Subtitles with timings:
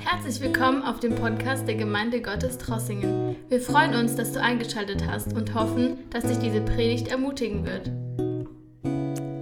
[0.00, 3.36] Herzlich willkommen auf dem Podcast der Gemeinde Gottes Trossingen.
[3.48, 7.90] Wir freuen uns, dass du eingeschaltet hast und hoffen, dass dich diese Predigt ermutigen wird.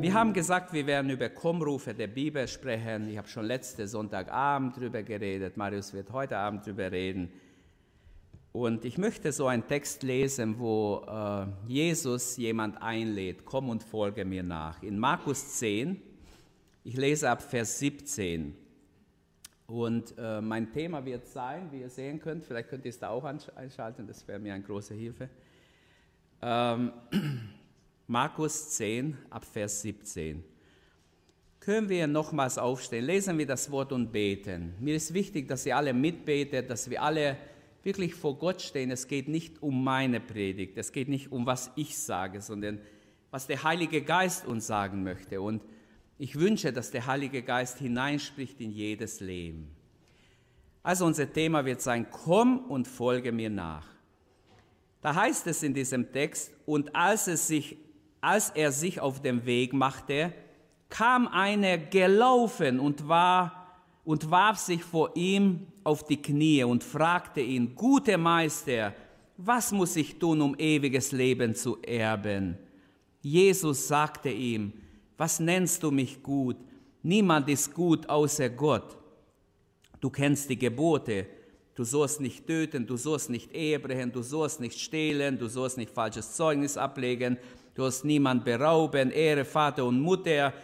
[0.03, 3.09] Wir haben gesagt, wir werden über Kommrufe der Bibel sprechen.
[3.09, 5.57] Ich habe schon letzten Sonntagabend darüber geredet.
[5.57, 7.31] Marius wird heute Abend darüber reden.
[8.53, 14.25] Und ich möchte so einen Text lesen, wo äh, Jesus jemand einlädt, komm und folge
[14.25, 14.83] mir nach.
[14.83, 16.01] In Markus 10,
[16.83, 18.57] ich lese ab Vers 17.
[19.67, 23.09] Und äh, mein Thema wird sein, wie ihr sehen könnt, vielleicht könnt ihr es da
[23.09, 25.29] auch einschalten, das wäre mir eine große Hilfe.
[26.41, 26.93] Ähm,
[28.07, 30.45] Markus 10 ab Vers 17.
[31.59, 34.75] Können wir nochmals aufstehen, lesen wir das Wort und beten.
[34.79, 37.37] Mir ist wichtig, dass ihr alle mitbetet, dass wir alle
[37.83, 38.93] wirklich vor Gott stehen.
[38.93, 42.79] Es geht nicht um meine Predigt, es geht nicht um was ich sage, sondern
[43.33, 45.41] was der Heilige Geist uns sagen möchte.
[45.41, 45.63] Und
[46.19, 49.71] ich wünsche, dass der Heilige Geist hineinspricht in jedes Leben.
[50.83, 53.87] Also unser Thema wird sein, komm und folge mir nach.
[55.03, 57.77] Da heißt es in diesem Text, und als, es sich,
[58.21, 60.33] als er sich auf den Weg machte,
[60.89, 67.41] kam einer gelaufen und, war, und warf sich vor ihm auf die Knie und fragte
[67.41, 68.95] ihn, guter Meister,
[69.37, 72.57] was muss ich tun, um ewiges Leben zu erben?
[73.21, 74.73] Jesus sagte ihm,
[75.17, 76.57] was nennst du mich gut?
[77.03, 78.97] Niemand ist gut außer Gott.
[80.01, 81.27] Du kennst die Gebote.
[81.75, 85.91] Du sollst nicht töten, du sollst nicht Ehebrechen, du sollst nicht stehlen, du sollst nicht
[85.91, 87.37] falsches Zeugnis ablegen,
[87.75, 90.55] du sollst niemand berauben, Ehre Vater und Mutter.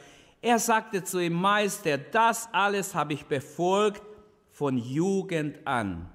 [0.41, 4.03] Er sagte zu ihm, Meister, das alles habe ich befolgt
[4.50, 6.09] von Jugend an.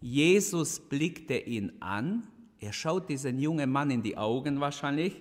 [0.00, 2.24] Jesus blickte ihn an,
[2.58, 5.16] er schaut diesen jungen Mann in die Augen wahrscheinlich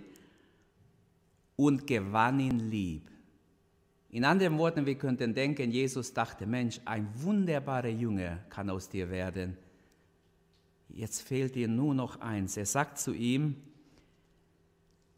[1.65, 3.11] und gewann ihn lieb.
[4.09, 9.09] In anderen Worten, wir könnten denken, Jesus dachte, Mensch, ein wunderbarer Junge kann aus dir
[9.09, 9.55] werden.
[10.89, 12.57] Jetzt fehlt dir nur noch eins.
[12.57, 13.55] Er sagt zu ihm,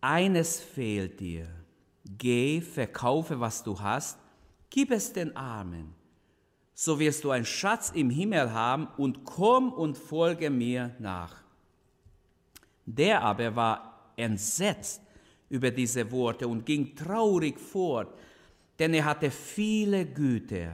[0.01, 1.47] eines fehlt dir.
[2.17, 4.19] Geh, verkaufe, was du hast,
[4.69, 5.95] gib es den Armen.
[6.73, 11.37] So wirst du einen Schatz im Himmel haben und komm und folge mir nach.
[12.85, 15.02] Der aber war entsetzt
[15.53, 18.11] über diese Worte und ging traurig fort,
[18.79, 20.73] denn er hatte viele Güter.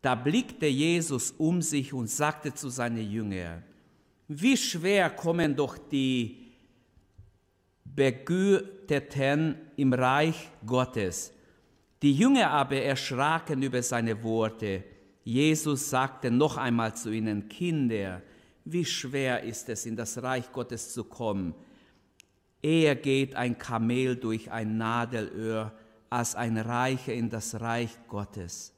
[0.00, 3.62] Da blickte Jesus um sich und sagte zu seinen Jüngern,
[4.26, 6.46] wie schwer kommen doch die
[7.84, 11.30] Begüterten im Reich Gottes.
[12.00, 14.82] Die Jünger aber erschraken über seine Worte.
[15.24, 18.22] Jesus sagte noch einmal zu ihnen, Kinder,
[18.64, 21.54] wie schwer ist es, in das Reich Gottes zu kommen.
[22.64, 25.70] Eher geht ein Kamel durch ein Nadelöhr
[26.08, 28.72] als ein Reicher in das Reich Gottes.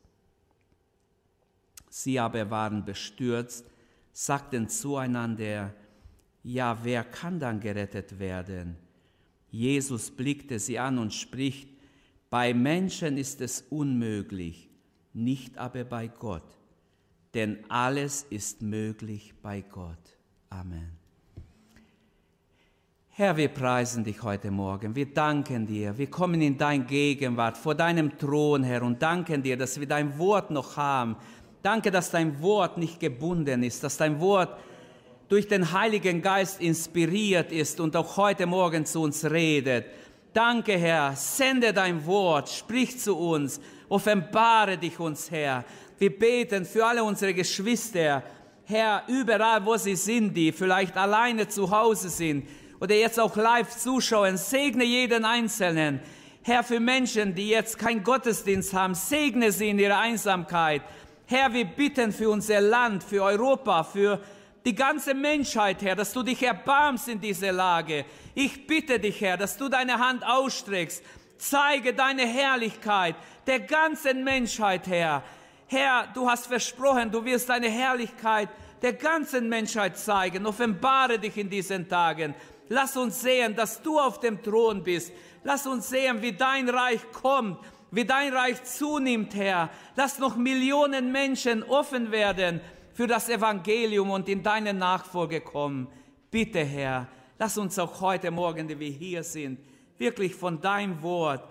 [1.89, 3.65] Sie aber waren bestürzt,
[4.13, 5.73] sagten zueinander,
[6.43, 8.75] ja, wer kann dann gerettet werden?
[9.53, 11.69] Jesus blickte sie an und spricht,
[12.29, 14.69] bei Menschen ist es unmöglich,
[15.13, 16.59] nicht aber bei Gott,
[17.35, 20.19] denn alles ist möglich bei Gott.
[20.51, 20.96] Amen.
[23.19, 24.94] Herr, wir preisen dich heute Morgen.
[24.94, 25.97] Wir danken dir.
[25.97, 30.19] Wir kommen in dein Gegenwart, vor deinem Thron, Herr, und danken dir, dass wir dein
[30.19, 31.16] Wort noch haben.
[31.62, 34.59] Danke, dass dein Wort nicht gebunden ist, dass dein Wort
[35.31, 39.87] durch den Heiligen Geist inspiriert ist und auch heute Morgen zu uns redet.
[40.34, 41.16] Danke, Herr.
[41.16, 45.65] Sende dein Wort, sprich zu uns, offenbare dich uns, Herr.
[45.99, 48.22] Wir beten für alle unsere Geschwister,
[48.65, 52.47] Herr, überall, wo sie sind, die vielleicht alleine zu Hause sind
[52.81, 56.00] oder jetzt auch live zuschauen, segne jeden Einzelnen.
[56.42, 60.82] Herr, für Menschen, die jetzt keinen Gottesdienst haben, segne sie in ihrer Einsamkeit.
[61.26, 64.20] Herr, wir bitten für unser Land, für Europa, für
[64.64, 68.04] die ganze Menschheit, Herr, dass du dich erbarmst in dieser Lage.
[68.34, 71.03] Ich bitte dich, Herr, dass du deine Hand ausstreckst.
[71.38, 75.22] Zeige deine Herrlichkeit der ganzen Menschheit, Herr.
[75.69, 78.49] Herr, du hast versprochen, du wirst deine Herrlichkeit
[78.82, 80.46] der ganzen Menschheit zeigen.
[80.46, 82.34] Offenbare dich in diesen Tagen.
[82.69, 85.13] Lass uns sehen, dass du auf dem Thron bist.
[85.45, 87.59] Lass uns sehen, wie dein Reich kommt,
[87.91, 89.71] wie dein Reich zunimmt, Herr.
[89.95, 92.61] Lass noch Millionen Menschen offen werden
[92.93, 95.87] für das Evangelium und in deine Nachfolge kommen.
[96.31, 97.07] Bitte, Herr,
[97.39, 99.61] lass uns auch heute Morgen, die wir hier sind,
[99.99, 101.45] wirklich von deinem Wort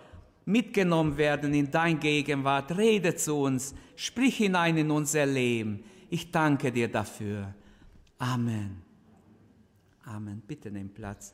[0.46, 2.78] mitgenommen werden in dein Gegenwart.
[2.78, 5.84] Rede zu uns, sprich hinein in unser Leben.
[6.10, 7.54] Ich danke dir dafür.
[8.20, 8.85] Amen.
[10.06, 10.42] Amen.
[10.46, 11.34] Bitte nehmt Platz.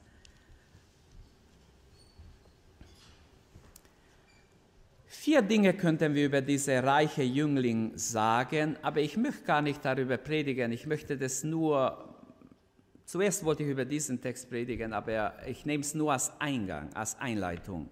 [5.05, 10.17] Vier Dinge könnten wir über diese reiche Jüngling sagen, aber ich möchte gar nicht darüber
[10.17, 10.71] predigen.
[10.71, 12.15] Ich möchte das nur,
[13.05, 17.19] zuerst wollte ich über diesen Text predigen, aber ich nehme es nur als Eingang, als
[17.19, 17.89] Einleitung.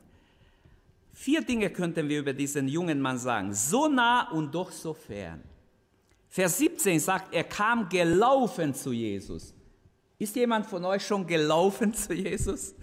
[1.14, 3.54] Vier Dinge könnten wir über diesen jungen Mann sagen.
[3.54, 5.44] So nah und doch so fern.
[6.30, 9.54] Vers 17 sagt, er kam gelaufen zu Jesus.
[10.20, 12.76] Ist jemand von euch schon gelaufen zu Jesus?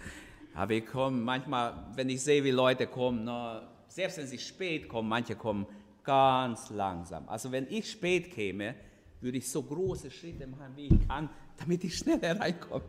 [0.55, 4.89] Aber ich komme manchmal, wenn ich sehe, wie Leute kommen, na, selbst wenn sie spät
[4.89, 5.67] kommen, manche kommen
[6.03, 7.29] ganz langsam.
[7.29, 8.75] Also wenn ich spät käme,
[9.21, 11.29] würde ich so große Schritte machen, wie ich kann,
[11.59, 12.85] damit ich schneller reinkomme.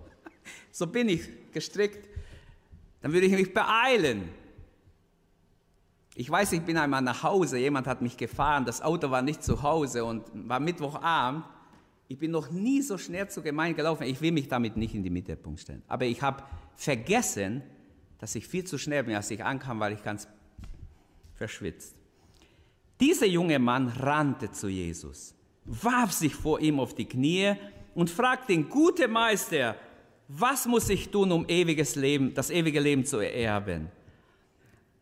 [0.72, 2.08] So bin ich gestrickt.
[3.02, 4.30] Dann würde ich mich beeilen.
[6.16, 9.44] Ich weiß, ich bin einmal nach Hause, jemand hat mich gefahren, das Auto war nicht
[9.44, 11.44] zu Hause und war Mittwochabend.
[12.08, 14.04] Ich bin noch nie so schnell zur Gemeinde gelaufen.
[14.04, 15.84] Ich will mich damit nicht in die Mittelpunkt stellen.
[15.88, 16.44] Aber ich habe
[16.76, 17.64] vergessen,
[18.20, 20.28] dass ich viel zu schnell bin, als ich ankam, weil ich ganz
[21.36, 21.96] verschwitzt.
[23.00, 27.54] Dieser junge Mann rannte zu Jesus, warf sich vor ihm auf die Knie
[27.94, 29.76] und fragte den guten Meister,
[30.28, 33.90] was muss ich tun, um ewiges Leben, das ewige Leben zu ererben?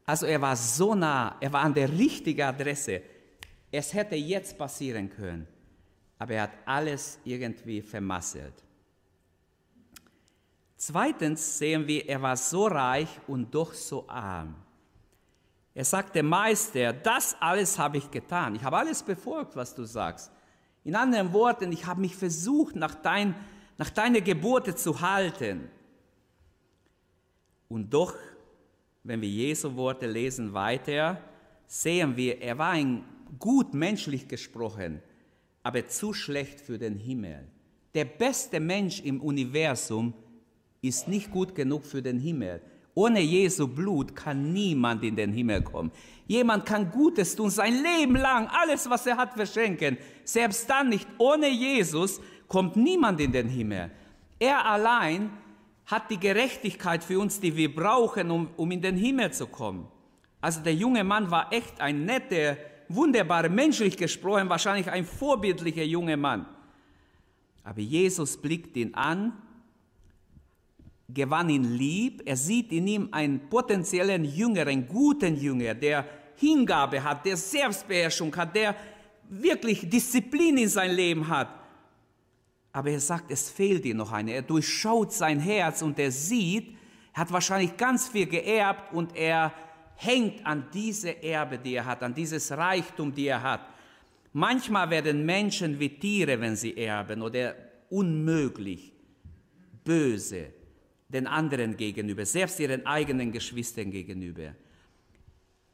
[0.06, 3.02] Also er war so nah, er war an der richtigen Adresse.
[3.72, 5.48] Es hätte jetzt passieren können,
[6.18, 8.64] aber er hat alles irgendwie vermasselt.
[10.78, 14.56] Zweitens sehen wir, er war so reich und doch so arm.
[15.74, 18.56] Er sagte, Meister, das alles habe ich getan.
[18.56, 20.32] Ich habe alles befolgt, was du sagst.
[20.84, 23.36] In anderen Worten, ich habe mich versucht, nach, dein,
[23.78, 25.70] nach deiner Gebote zu halten.
[27.68, 28.16] Und doch,
[29.04, 31.20] wenn wir Jesu Worte lesen weiter,
[31.68, 33.04] sehen wir, er war ein
[33.40, 35.02] gut menschlich gesprochen,
[35.66, 37.44] aber zu schlecht für den Himmel.
[37.96, 40.14] Der beste Mensch im Universum
[40.84, 42.62] ist nicht gut genug für den Himmel.
[42.94, 45.92] Ohne Jesu Blut kann niemand in den Himmel kommen.
[46.28, 49.98] Jemand kann Gutes tun, sein Leben lang, alles, was er hat, verschenken.
[50.24, 51.08] Selbst dann nicht.
[51.18, 53.90] Ohne Jesus kommt niemand in den Himmel.
[54.38, 55.32] Er allein
[55.88, 59.88] hat die Gerechtigkeit für uns, die wir brauchen, um, um in den Himmel zu kommen.
[60.42, 62.56] Also der junge Mann war echt ein netter,
[62.88, 66.46] wunderbarer, menschlich gesprochen, wahrscheinlich ein vorbildlicher junger Mann.
[67.64, 69.34] Aber Jesus blickt ihn an
[71.10, 72.22] gewann ihn lieb.
[72.26, 76.06] Er sieht in ihm einen potenziellen Jünger, einen guten Jünger, der
[76.36, 78.76] Hingabe hat, der Selbstbeherrschung hat, der
[79.30, 81.50] wirklich Disziplin in sein Leben hat.
[82.72, 84.34] Aber er sagt, es fehlt ihm noch eine.
[84.34, 86.76] Er durchschaut sein Herz und er sieht,
[87.14, 89.54] er hat wahrscheinlich ganz viel geerbt und er
[89.95, 93.62] hängt an diese Erbe, die er hat, an dieses Reichtum, die er hat.
[94.33, 97.56] Manchmal werden Menschen wie Tiere, wenn sie erben, oder
[97.89, 98.92] unmöglich,
[99.83, 100.47] böse,
[101.07, 104.56] den anderen gegenüber, selbst ihren eigenen Geschwistern gegenüber.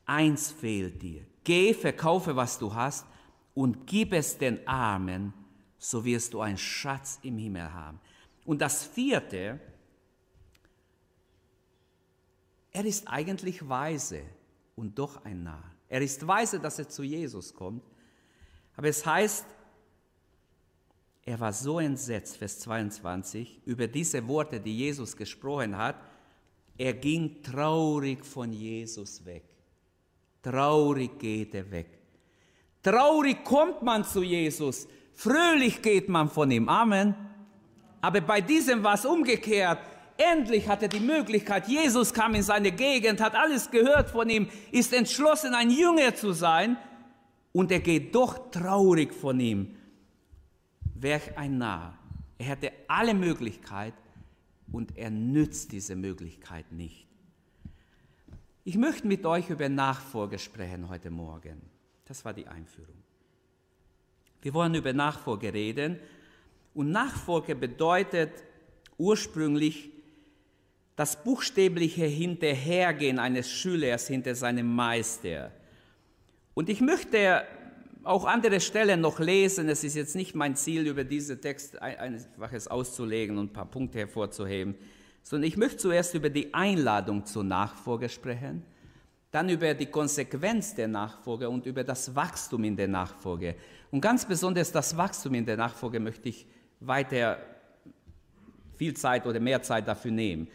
[0.05, 1.25] Eins fehlt dir.
[1.43, 3.07] Geh, verkaufe, was du hast
[3.53, 5.33] und gib es den Armen,
[5.77, 7.99] so wirst du einen Schatz im Himmel haben.
[8.45, 9.59] Und das vierte,
[12.71, 14.21] er ist eigentlich weise
[14.75, 15.71] und doch ein Narr.
[15.89, 17.83] Er ist weise, dass er zu Jesus kommt,
[18.75, 19.45] aber es heißt,
[21.23, 25.95] er war so entsetzt, Vers 22, über diese Worte, die Jesus gesprochen hat.
[26.77, 29.43] Er ging traurig von Jesus weg.
[30.41, 31.99] Traurig geht er weg.
[32.81, 34.87] Traurig kommt man zu Jesus.
[35.13, 36.67] Fröhlich geht man von ihm.
[36.67, 37.13] Amen.
[38.01, 39.90] Aber bei diesem war es umgekehrt.
[40.31, 41.67] Endlich hat er die Möglichkeit.
[41.67, 46.33] Jesus kam in seine Gegend, hat alles gehört von ihm, ist entschlossen, ein Jünger zu
[46.33, 46.77] sein.
[47.53, 49.75] Und er geht doch traurig von ihm
[51.01, 51.97] wäre ein Narr.
[52.37, 53.93] Er hätte alle Möglichkeit
[54.71, 57.07] und er nützt diese Möglichkeit nicht.
[58.63, 61.61] Ich möchte mit euch über Nachfolge sprechen heute Morgen.
[62.05, 62.95] Das war die Einführung.
[64.41, 65.99] Wir wollen über Nachfolge reden
[66.73, 68.31] und Nachfolge bedeutet
[68.97, 69.90] ursprünglich
[71.01, 75.51] das buchstäbliche Hinterhergehen eines Schülers hinter seinem Meister.
[76.53, 77.41] Und ich möchte
[78.03, 79.67] auch andere Stellen noch lesen.
[79.67, 83.65] Es ist jetzt nicht mein Ziel, über diese Text einfach es auszulegen und ein paar
[83.65, 84.75] Punkte hervorzuheben,
[85.23, 88.61] sondern ich möchte zuerst über die Einladung zur Nachfolge sprechen,
[89.31, 93.55] dann über die Konsequenz der Nachfolge und über das Wachstum in der Nachfolge.
[93.89, 96.45] Und ganz besonders das Wachstum in der Nachfolge möchte ich
[96.79, 97.39] weiter
[98.75, 100.47] viel Zeit oder mehr Zeit dafür nehmen.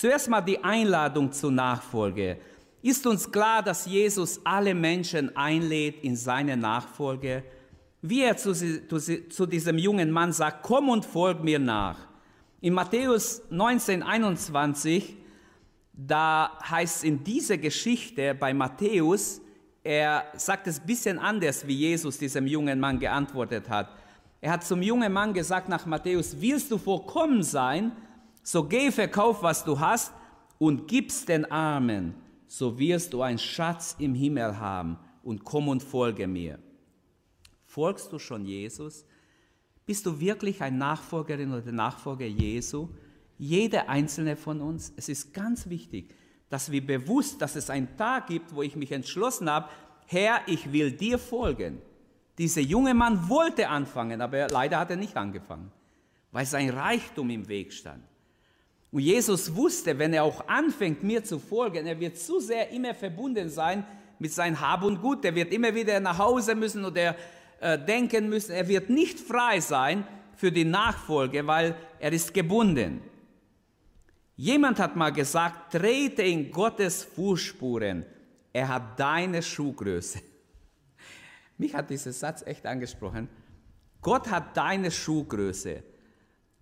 [0.00, 2.38] Zuerst mal die Einladung zur Nachfolge.
[2.80, 7.42] Ist uns klar, dass Jesus alle Menschen einlädt in seine Nachfolge?
[8.00, 11.98] Wie er zu, zu, zu diesem jungen Mann sagt, komm und folg mir nach.
[12.62, 15.18] In Matthäus 19, 21,
[15.92, 19.42] da heißt es in dieser Geschichte bei Matthäus,
[19.84, 23.90] er sagt es ein bisschen anders, wie Jesus diesem jungen Mann geantwortet hat.
[24.40, 27.92] Er hat zum jungen Mann gesagt nach Matthäus, willst du vollkommen sein,
[28.42, 30.12] so geh, verkauf, was du hast
[30.58, 32.14] und gib's den Armen,
[32.46, 36.58] so wirst du einen Schatz im Himmel haben und komm und folge mir.
[37.64, 39.04] Folgst du schon Jesus?
[39.86, 42.88] Bist du wirklich ein Nachfolgerin oder Nachfolger Jesu?
[43.38, 44.92] Jeder einzelne von uns.
[44.96, 46.14] Es ist ganz wichtig,
[46.48, 49.68] dass wir bewusst, dass es einen Tag gibt, wo ich mich entschlossen habe,
[50.06, 51.80] Herr, ich will dir folgen.
[52.36, 55.70] Dieser junge Mann wollte anfangen, aber leider hat er nicht angefangen,
[56.32, 58.02] weil sein Reichtum im Weg stand.
[58.92, 62.94] Und Jesus wusste, wenn er auch anfängt, mir zu folgen, er wird zu sehr immer
[62.94, 63.84] verbunden sein
[64.18, 65.24] mit seinem Hab und Gut.
[65.24, 67.14] Er wird immer wieder nach Hause müssen oder
[67.60, 68.52] äh, denken müssen.
[68.52, 70.04] Er wird nicht frei sein
[70.36, 73.00] für die Nachfolge, weil er ist gebunden.
[74.36, 78.04] Jemand hat mal gesagt, trete in Gottes Fußspuren.
[78.52, 80.20] Er hat deine Schuhgröße.
[81.58, 83.28] Mich hat dieser Satz echt angesprochen.
[84.00, 85.82] Gott hat deine Schuhgröße.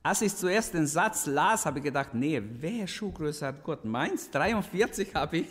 [0.09, 3.85] Als ich zuerst den Satz las, habe ich gedacht, nee, wer Schuhgröße hat Gott?
[3.85, 5.49] Meins 43 habe ich.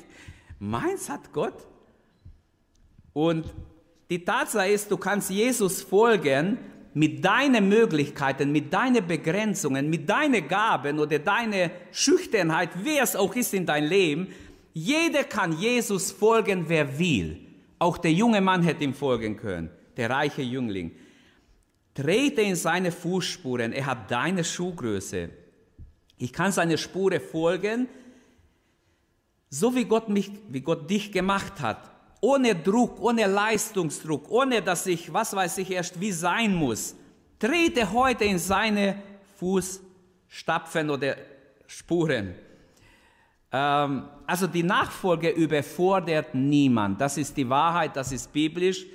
[0.57, 1.53] Meins hat Gott.
[3.13, 3.45] Und
[4.09, 6.57] die Tatsache ist, du kannst Jesus folgen
[6.95, 13.35] mit deinen Möglichkeiten, mit deinen Begrenzungen, mit deinen Gaben oder deiner Schüchternheit, wer es auch
[13.35, 14.25] ist in dein Leben,
[14.73, 17.37] jeder kann Jesus folgen, wer will.
[17.77, 20.93] Auch der junge Mann hätte ihm folgen können, der reiche Jüngling.
[21.97, 25.29] Trete in seine Fußspuren, er hat deine Schuhgröße.
[26.19, 27.87] Ich kann seine Spure folgen,
[29.49, 34.85] so wie Gott mich, wie Gott dich gemacht hat ohne Druck, ohne Leistungsdruck, ohne dass
[34.87, 36.95] ich, was weiß ich, erst wie sein muss.
[37.39, 39.01] Trete heute in seine
[39.37, 41.15] Fußstapfen oder
[41.67, 42.33] Spuren.
[43.51, 46.99] Ähm, also die Nachfolge überfordert niemand.
[46.99, 48.85] Das ist die Wahrheit, das ist biblisch.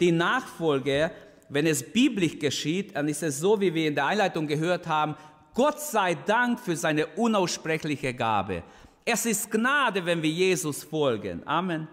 [0.00, 1.10] Die Nachfolge,
[1.50, 5.16] wenn es biblisch geschieht, dann ist es so, wie wir in der Einleitung gehört haben,
[5.52, 8.62] Gott sei Dank für seine unaussprechliche Gabe.
[9.04, 11.42] Es ist Gnade, wenn wir Jesus folgen.
[11.44, 11.88] Amen.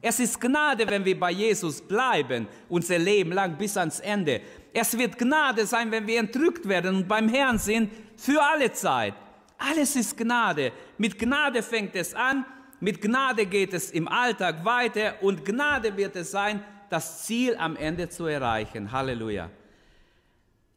[0.00, 4.40] Es ist Gnade, wenn wir bei Jesus bleiben, unser Leben lang bis ans Ende.
[4.72, 9.14] Es wird Gnade sein, wenn wir entrückt werden und beim Herrn sind für alle Zeit.
[9.58, 10.72] Alles ist Gnade.
[10.98, 12.44] Mit Gnade fängt es an,
[12.80, 17.74] mit Gnade geht es im Alltag weiter und Gnade wird es sein, das Ziel am
[17.76, 18.92] Ende zu erreichen.
[18.92, 19.48] Halleluja.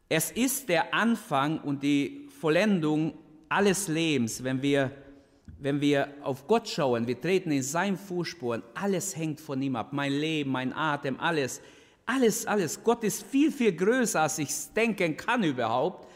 [0.08, 3.12] Es ist der Anfang und die Vollendung
[3.50, 4.90] alles Lebens, wenn wir
[5.58, 9.92] wenn wir auf Gott schauen, wir treten in seinen Fußspuren, alles hängt von ihm ab.
[9.92, 11.62] Mein Leben, mein Atem, alles,
[12.04, 12.84] alles, alles.
[12.84, 16.08] Gott ist viel, viel größer, als ich denken kann überhaupt.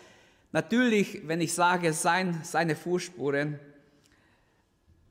[0.53, 3.59] Natürlich, wenn ich sage, sein, seine Fußspuren,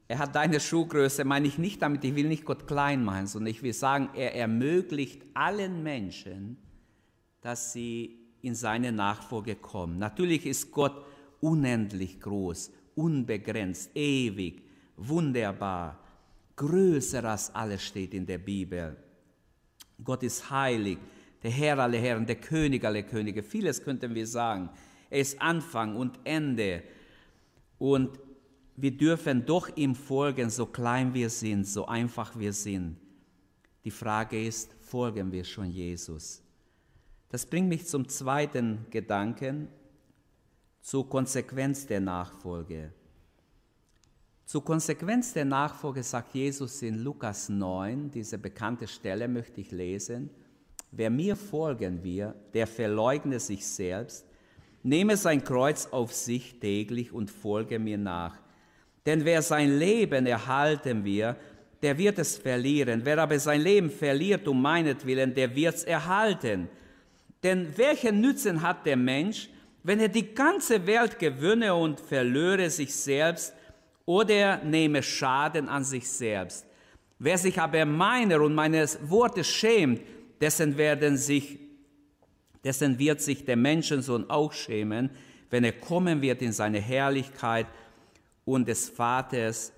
[0.10, 3.52] er hat deine Schuhgröße, meine ich nicht damit, ich will nicht Gott klein machen, sondern
[3.52, 6.58] ich will sagen, er ermöglicht allen Menschen,
[7.42, 10.00] dass sie in seine Nachfolge kommen.
[10.00, 11.06] Natürlich ist Gott
[11.40, 14.62] unendlich groß unbegrenzt, ewig,
[14.98, 16.04] wunderbar,
[16.58, 18.98] größer als alles steht in der Bibel.
[20.04, 20.98] Gott ist heilig,
[21.42, 23.42] der Herr aller Herren, der König aller Könige.
[23.42, 24.70] Vieles könnten wir sagen.
[25.10, 26.84] Er ist Anfang und Ende.
[27.78, 28.20] Und
[28.82, 32.96] wir dürfen doch ihm folgen, so klein wir sind, so einfach wir sind.
[33.84, 36.42] Die Frage ist, folgen wir schon Jesus?
[37.30, 39.68] Das bringt mich zum zweiten Gedanken
[40.82, 42.94] zur Konsequenz der Nachfolge.
[44.46, 50.30] Zur Konsequenz der Nachfolge sagt Jesus in Lukas 9, diese bekannte Stelle möchte ich lesen.
[50.92, 54.26] Wer mir folgen will, der verleugne sich selbst,
[54.82, 58.40] nehme sein Kreuz auf sich täglich und folge mir nach.
[59.06, 61.36] Denn wer sein Leben erhalten will,
[61.82, 63.02] der wird es verlieren.
[63.04, 66.68] Wer aber sein Leben verliert um meinetwillen, der wird es erhalten.
[67.44, 69.50] Denn welchen Nützen hat der Mensch,
[69.84, 73.54] wenn er die ganze Welt gewönne und verlöre sich selbst
[74.06, 76.66] oder nehme Schaden an sich selbst?
[77.18, 80.02] Wer sich aber meiner und meines Wortes schämt,
[80.42, 81.60] dessen werden sich,
[82.64, 85.10] dessen wird sich der Menschensohn auch schämen,
[85.50, 87.68] wenn er kommen wird in seine Herrlichkeit
[88.54, 89.74] und des Vaters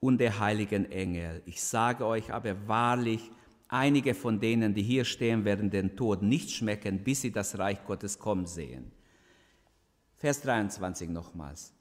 [0.00, 1.42] und der heiligen Engel.
[1.46, 3.30] Ich sage euch aber wahrlich,
[3.72, 7.84] Einige von denen, die hier stehen, werden den Tod nicht schmecken, bis sie das Reich
[7.84, 8.90] Gottes kommen sehen.
[10.16, 11.72] Vers 23 nochmals.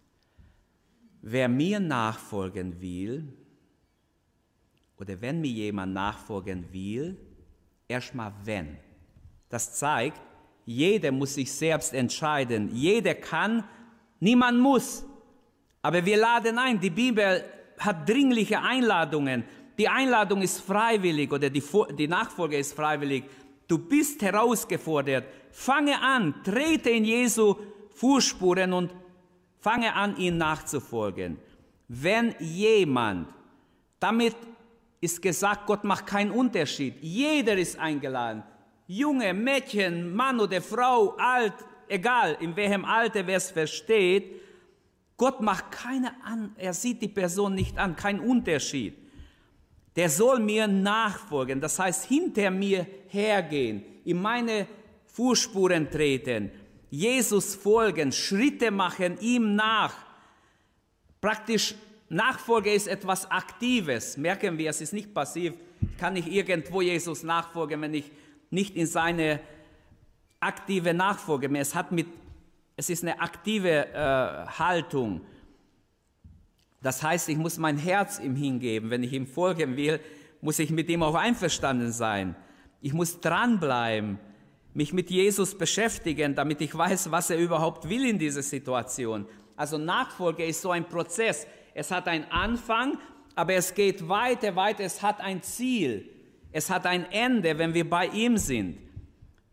[1.23, 3.33] Wer mir nachfolgen will,
[4.99, 7.17] oder wenn mir jemand nachfolgen will,
[7.87, 8.77] erstmal wenn.
[9.49, 10.21] Das zeigt,
[10.67, 12.69] jeder muss sich selbst entscheiden.
[12.71, 13.63] Jeder kann,
[14.19, 15.03] niemand muss.
[15.81, 16.79] Aber wir laden ein.
[16.79, 17.43] Die Bibel
[17.77, 19.43] hat dringliche Einladungen.
[19.77, 21.63] Die Einladung ist freiwillig oder die,
[21.97, 23.23] die Nachfolge ist freiwillig.
[23.67, 25.25] Du bist herausgefordert.
[25.51, 27.55] Fange an, trete in Jesu
[27.93, 28.93] Fußspuren und
[29.59, 31.37] fange an, ihn nachzufolgen.
[31.87, 33.27] Wenn jemand,
[33.99, 34.35] damit
[35.01, 36.95] ist gesagt, Gott macht keinen Unterschied.
[37.01, 38.43] Jeder ist eingeladen.
[38.87, 41.53] Junge, Mädchen, Mann oder Frau, alt,
[41.87, 44.41] egal in welchem Alter, wer es versteht.
[45.19, 48.97] Gott macht keine an, er sieht die Person nicht an, kein Unterschied.
[49.95, 54.65] Der soll mir nachfolgen, das heißt hinter mir hergehen, in meine
[55.07, 56.51] Fußspuren treten,
[56.89, 59.93] Jesus folgen, Schritte machen, ihm nach.
[61.19, 61.75] Praktisch
[62.07, 65.53] Nachfolge ist etwas Aktives, merken wir, es ist nicht passiv.
[65.81, 68.09] Ich kann nicht irgendwo Jesus nachfolgen, wenn ich
[68.49, 69.41] nicht in seine
[70.39, 71.61] aktive Nachfolge mehr.
[71.61, 72.07] Es hat mit,
[72.79, 75.19] es ist eine aktive äh, Haltung.
[76.81, 78.89] Das heißt, ich muss mein Herz ihm hingeben.
[78.89, 79.99] Wenn ich ihm folgen will,
[80.39, 82.37] muss ich mit ihm auch einverstanden sein.
[82.79, 84.17] Ich muss dranbleiben,
[84.73, 89.25] mich mit Jesus beschäftigen, damit ich weiß, was er überhaupt will in dieser Situation.
[89.57, 91.47] Also Nachfolge ist so ein Prozess.
[91.73, 92.97] Es hat einen Anfang,
[93.35, 94.85] aber es geht weiter, weiter.
[94.85, 96.09] Es hat ein Ziel.
[96.53, 98.77] Es hat ein Ende, wenn wir bei ihm sind.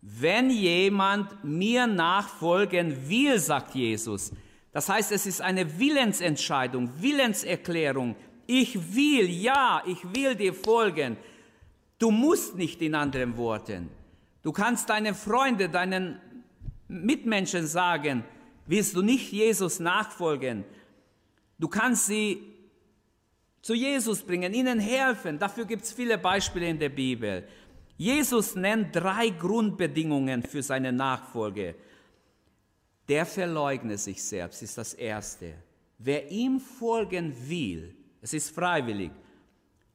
[0.01, 4.33] Wenn jemand mir nachfolgen will, sagt Jesus,
[4.73, 8.15] das heißt, es ist eine Willensentscheidung, Willenserklärung.
[8.47, 11.17] Ich will, ja, ich will dir folgen.
[11.99, 13.89] Du musst nicht in anderen Worten.
[14.43, 16.21] Du kannst deinen Freunden, deinen
[16.89, 18.23] Mitmenschen sagen,
[18.67, 20.65] willst du nicht Jesus nachfolgen?
[21.59, 22.43] Du kannst sie
[23.63, 25.39] zu Jesus bringen, ihnen helfen.
[25.39, 27.49] Dafür gibt es viele Beispiele in der Bibel.
[27.97, 31.75] Jesus nennt drei Grundbedingungen für seine Nachfolge.
[33.09, 35.55] Der verleugne sich selbst, ist das Erste.
[35.99, 39.13] Wer ihm folgen will, es ist freiwillig,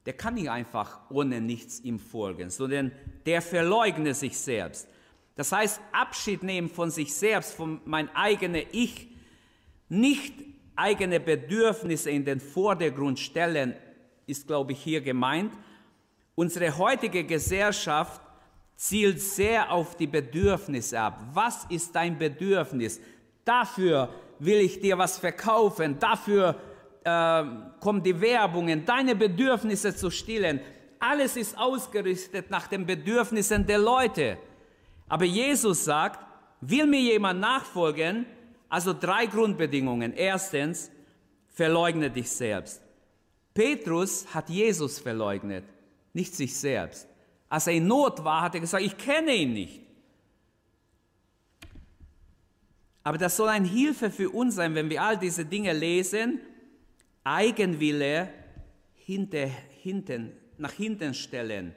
[0.06, 2.92] der kann nicht einfach ohne nichts ihm folgen, sondern
[3.26, 4.88] der verleugne sich selbst.
[5.36, 9.10] Das heißt, Abschied nehmen von sich selbst, von mein eigenes Ich,
[9.90, 10.34] nicht
[10.76, 13.76] eigene Bedürfnisse in den Vordergrund stellen,
[14.26, 15.54] ist, glaube ich, hier gemeint.
[16.36, 18.22] Unsere heutige Gesellschaft
[18.76, 21.20] zielt sehr auf die Bedürfnisse ab.
[21.34, 23.00] Was ist dein Bedürfnis?
[23.46, 26.56] Dafür will ich dir was verkaufen, dafür
[27.04, 27.44] äh,
[27.80, 30.60] kommen die Werbungen, deine Bedürfnisse zu stillen.
[31.00, 34.38] Alles ist ausgerichtet nach den Bedürfnissen der Leute.
[35.08, 36.26] Aber Jesus sagt,
[36.62, 38.26] will mir jemand nachfolgen,
[38.70, 40.14] also drei Grundbedingungen.
[40.14, 40.90] Erstens,
[41.50, 42.82] verleugne dich selbst.
[43.54, 45.66] Petrus hat Jesus verleugnet,
[46.14, 47.08] nicht sich selbst.
[47.50, 49.82] Als er in Not war, hat er gesagt, ich kenne ihn nicht.
[53.04, 56.40] Aber das soll eine Hilfe für uns sein, wenn wir all diese Dinge lesen.
[57.24, 58.30] Eigenwille
[58.94, 59.48] hinter,
[59.82, 61.74] hinten, nach hinten stellen.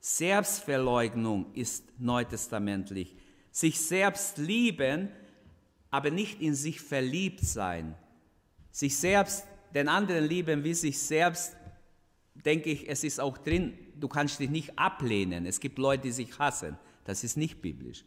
[0.00, 3.16] Selbstverleugnung ist neutestamentlich.
[3.50, 5.08] Sich selbst lieben,
[5.90, 7.94] aber nicht in sich verliebt sein.
[8.70, 11.56] Sich selbst, den anderen lieben wie sich selbst,
[12.44, 15.46] denke ich, es ist auch drin, du kannst dich nicht ablehnen.
[15.46, 16.78] Es gibt Leute, die sich hassen.
[17.04, 18.04] Das ist nicht biblisch.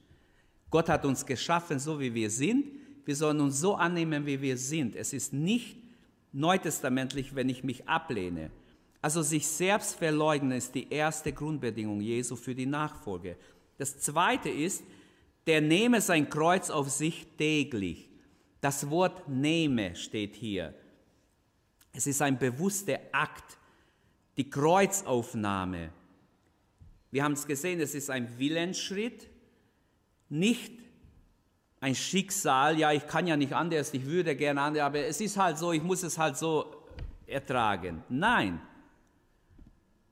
[0.69, 2.65] Gott hat uns geschaffen, so wie wir sind.
[3.05, 4.95] Wir sollen uns so annehmen, wie wir sind.
[4.95, 5.77] Es ist nicht
[6.31, 8.51] neutestamentlich, wenn ich mich ablehne.
[9.01, 13.37] Also sich selbst verleugnen ist die erste Grundbedingung Jesu für die Nachfolge.
[13.77, 14.83] Das zweite ist,
[15.47, 18.09] der nehme sein Kreuz auf sich täglich.
[18.61, 20.75] Das Wort nehme steht hier.
[21.93, 23.57] Es ist ein bewusster Akt,
[24.39, 25.89] die Kreuzaufnahme.
[27.11, 29.27] Wir haben es gesehen, es ist ein Willensschritt,
[30.29, 30.71] nicht
[31.81, 35.35] ein Schicksal, ja, ich kann ja nicht anders, ich würde gerne anders, aber es ist
[35.35, 36.73] halt so, ich muss es halt so
[37.27, 38.01] ertragen.
[38.07, 38.61] Nein,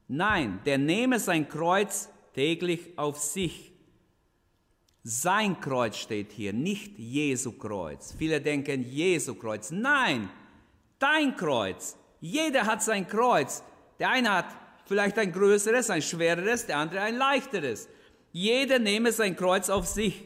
[0.09, 3.71] nein, der nehme sein Kreuz täglich auf sich.
[5.03, 8.13] Sein Kreuz steht hier, nicht Jesu Kreuz.
[8.17, 9.71] Viele denken Jesu Kreuz.
[9.71, 10.29] Nein,
[10.99, 11.95] dein Kreuz.
[12.19, 13.63] Jeder hat sein Kreuz.
[13.99, 14.45] Der eine hat
[14.85, 17.87] vielleicht ein größeres, ein schwereres, der andere ein leichteres.
[18.31, 20.23] Jeder nehme sein Kreuz auf sich.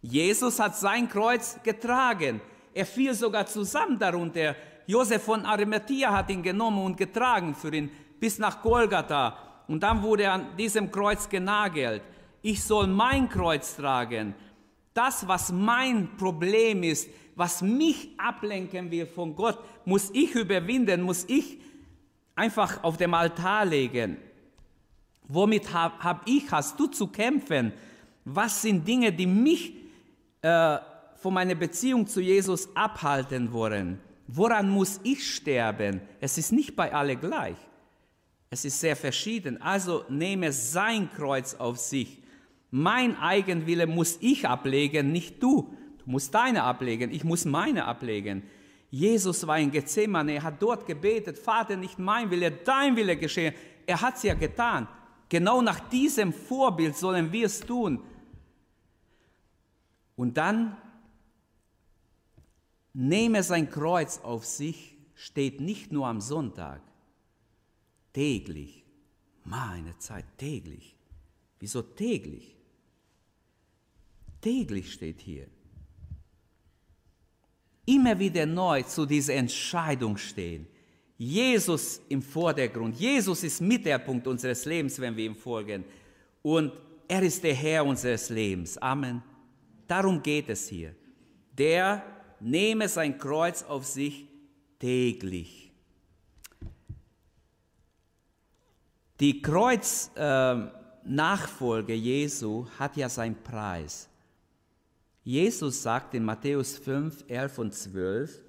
[0.00, 2.40] Jesus hat sein Kreuz getragen.
[2.74, 4.56] Er fiel sogar zusammen darunter.
[4.86, 9.36] Josef von Arimathea hat ihn genommen und getragen für ihn bis nach Golgatha.
[9.68, 12.02] Und dann wurde er an diesem Kreuz genagelt.
[12.40, 14.34] Ich soll mein Kreuz tragen.
[14.94, 21.24] Das, was mein Problem ist, was mich ablenken will von Gott, muss ich überwinden, muss
[21.28, 21.58] ich
[22.34, 24.16] einfach auf dem Altar legen.
[25.28, 27.72] Womit habe hab ich, hast du zu kämpfen?
[28.24, 29.74] Was sind Dinge, die mich
[30.42, 30.78] äh,
[31.16, 33.98] von meiner Beziehung zu Jesus abhalten wollen?
[34.26, 36.00] Woran muss ich sterben?
[36.20, 37.56] Es ist nicht bei alle gleich.
[38.50, 39.60] Es ist sehr verschieden.
[39.62, 42.18] Also nehme sein Kreuz auf sich.
[42.70, 45.74] Mein Eigenwille muss ich ablegen, nicht du.
[46.04, 48.42] Du musst deine ablegen, ich muss meine ablegen.
[48.92, 53.54] Jesus war in Gethsemane, er hat dort gebetet, Vater, nicht mein Wille, dein Wille geschehe.
[53.86, 54.86] Er hat es ja getan.
[55.30, 58.04] Genau nach diesem Vorbild sollen wir es tun.
[60.14, 60.76] Und dann
[62.92, 66.82] nehme sein Kreuz auf sich, steht nicht nur am Sonntag,
[68.12, 68.84] täglich.
[69.42, 70.94] Meine Zeit, täglich.
[71.60, 72.58] Wieso täglich?
[74.42, 75.46] Täglich steht hier
[77.86, 80.66] immer wieder neu zu dieser Entscheidung stehen.
[81.18, 82.98] Jesus im Vordergrund.
[82.98, 85.84] Jesus ist Mittelpunkt unseres Lebens, wenn wir ihm folgen.
[86.42, 86.72] Und
[87.06, 88.76] er ist der Herr unseres Lebens.
[88.78, 89.22] Amen.
[89.86, 90.94] Darum geht es hier.
[91.56, 92.02] Der
[92.40, 94.26] nehme sein Kreuz auf sich
[94.78, 95.70] täglich.
[99.20, 104.08] Die Kreuznachfolge äh, Jesu hat ja seinen Preis.
[105.24, 108.42] Jesus sagt in Matthäus 5, 11 und 12,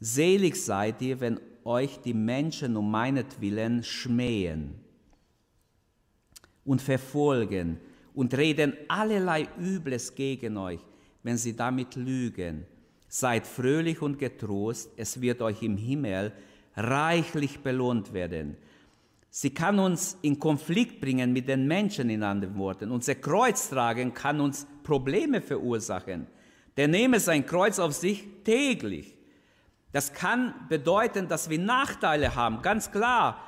[0.00, 4.74] Selig seid ihr, wenn euch die Menschen um meinetwillen schmähen
[6.64, 7.78] und verfolgen
[8.14, 10.80] und reden allerlei Übles gegen euch,
[11.22, 12.64] wenn sie damit lügen.
[13.08, 16.32] Seid fröhlich und getrost, es wird euch im Himmel
[16.76, 18.56] reichlich belohnt werden.
[19.30, 22.90] Sie kann uns in Konflikt bringen mit den Menschen, in anderen Worten.
[22.90, 26.26] Unser Kreuz tragen kann uns Probleme verursachen.
[26.76, 29.14] Der nehme sein Kreuz auf sich täglich.
[29.92, 33.40] Das kann bedeuten, dass wir Nachteile haben, ganz klar.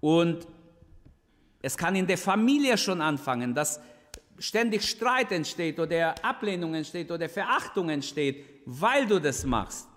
[0.00, 0.46] Und
[1.60, 3.80] es kann in der Familie schon anfangen, dass
[4.38, 9.88] ständig Streit entsteht oder Ablehnung entsteht oder Verachtung entsteht, weil du das machst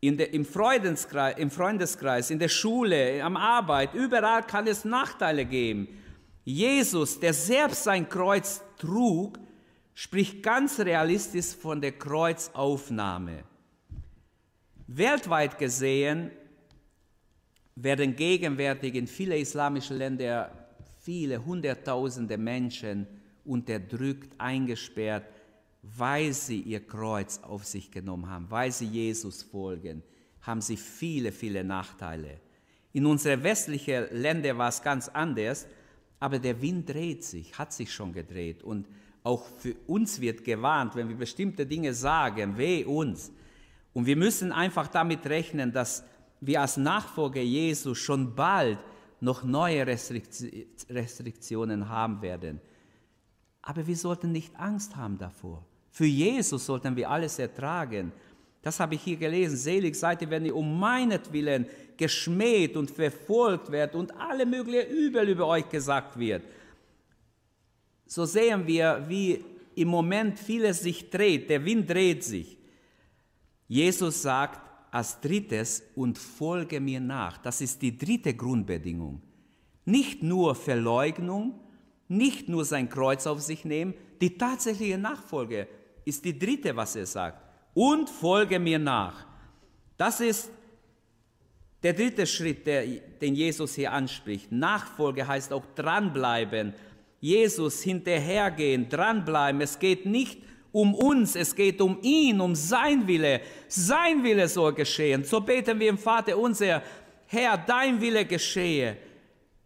[0.00, 5.44] in der, im, Freundeskreis, im Freundeskreis, in der Schule, am Arbeit, überall kann es Nachteile
[5.44, 5.88] geben.
[6.44, 9.38] Jesus, der selbst sein Kreuz trug,
[9.94, 13.44] spricht ganz realistisch von der Kreuzaufnahme.
[14.86, 16.30] Weltweit gesehen
[17.76, 20.50] werden gegenwärtig in viele islamische Länder
[21.02, 23.06] viele Hunderttausende Menschen
[23.44, 25.24] unterdrückt, eingesperrt,
[25.82, 30.02] weil sie ihr Kreuz auf sich genommen haben, weil sie Jesus folgen,
[30.42, 32.40] haben sie viele, viele Nachteile.
[32.92, 35.66] In unseren westlichen Ländern war es ganz anders,
[36.18, 38.62] aber der Wind dreht sich, hat sich schon gedreht.
[38.62, 38.86] Und
[39.22, 43.32] auch für uns wird gewarnt, wenn wir bestimmte Dinge sagen, weh uns.
[43.92, 46.04] Und wir müssen einfach damit rechnen, dass
[46.40, 48.78] wir als Nachfolger Jesus schon bald
[49.20, 52.60] noch neue Restriktionen haben werden.
[53.62, 55.66] Aber wir sollten nicht Angst haben davor.
[55.90, 58.12] Für Jesus sollten wir alles ertragen.
[58.62, 59.56] Das habe ich hier gelesen.
[59.56, 65.28] Selig seid ihr, wenn ihr um meinetwillen geschmäht und verfolgt werdet und alle möglichen Übel
[65.28, 66.42] über euch gesagt wird.
[68.06, 71.48] So sehen wir, wie im Moment vieles sich dreht.
[71.48, 72.56] Der Wind dreht sich.
[73.68, 77.38] Jesus sagt als drittes, und folge mir nach.
[77.38, 79.22] Das ist die dritte Grundbedingung.
[79.84, 81.60] Nicht nur Verleugnung,
[82.08, 85.68] nicht nur sein Kreuz auf sich nehmen, die tatsächliche Nachfolge
[86.04, 87.42] ist die dritte, was er sagt.
[87.74, 89.26] Und folge mir nach.
[89.96, 90.50] Das ist
[91.82, 94.52] der dritte Schritt, der, den Jesus hier anspricht.
[94.52, 96.74] Nachfolge heißt auch dranbleiben.
[97.20, 99.60] Jesus hinterhergehen, dranbleiben.
[99.60, 103.40] Es geht nicht um uns, es geht um ihn, um sein Wille.
[103.68, 105.24] Sein Wille soll geschehen.
[105.24, 106.82] So beten wir im Vater unser,
[107.26, 108.96] Herr, dein Wille geschehe,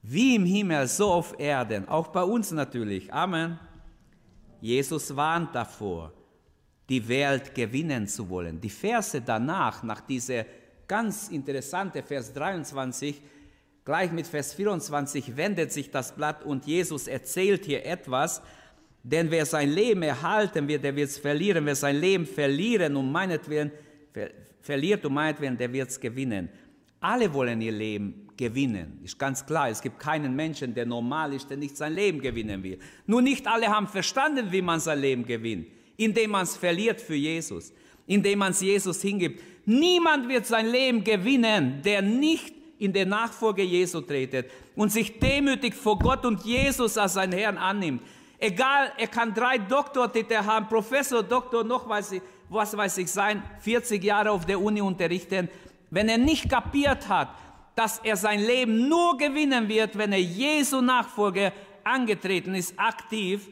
[0.02, 1.88] wie im Himmel, so auf Erden.
[1.88, 3.12] Auch bei uns natürlich.
[3.12, 3.58] Amen.
[4.60, 6.12] Jesus warnt davor
[6.88, 8.60] die Welt gewinnen zu wollen.
[8.60, 10.44] Die Verse danach, nach dieser
[10.86, 13.20] ganz interessante Vers 23,
[13.84, 18.42] gleich mit Vers 24 wendet sich das Blatt und Jesus erzählt hier etwas,
[19.02, 21.66] denn wer sein Leben erhalten wird, der wird es verlieren.
[21.66, 23.70] Wer sein Leben verlieren um meinetwillen,
[24.12, 24.30] ver
[24.62, 26.48] verliert um meinetwillen, der wird es gewinnen.
[27.00, 28.98] Alle wollen ihr Leben gewinnen.
[29.04, 29.68] Ist ganz klar.
[29.68, 32.78] Es gibt keinen Menschen, der normal ist, der nicht sein Leben gewinnen will.
[33.06, 37.14] Nur nicht alle haben verstanden, wie man sein Leben gewinnt indem man es verliert für
[37.14, 37.72] Jesus,
[38.06, 39.40] indem man es Jesus hingibt.
[39.66, 45.74] Niemand wird sein Leben gewinnen, der nicht in der Nachfolge Jesu tretet und sich demütig
[45.74, 48.02] vor Gott und Jesus als sein Herrn annimmt.
[48.38, 53.42] Egal, er kann drei Doktortitel haben, Professor, Doktor, noch weiß ich, was weiß ich sein,
[53.60, 55.48] 40 Jahre auf der Uni unterrichten.
[55.90, 57.28] Wenn er nicht kapiert hat,
[57.74, 61.52] dass er sein Leben nur gewinnen wird, wenn er Jesu Nachfolge
[61.82, 63.48] angetreten ist, aktiv,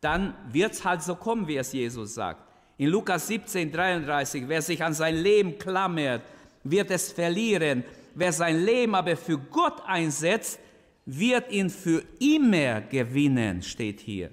[0.00, 2.42] dann wird es halt so kommen, wie es Jesus sagt.
[2.78, 6.22] In Lukas 17, 33, wer sich an sein Leben klammert,
[6.64, 7.84] wird es verlieren.
[8.14, 10.58] Wer sein Leben aber für Gott einsetzt,
[11.04, 14.30] wird ihn für immer gewinnen, steht hier.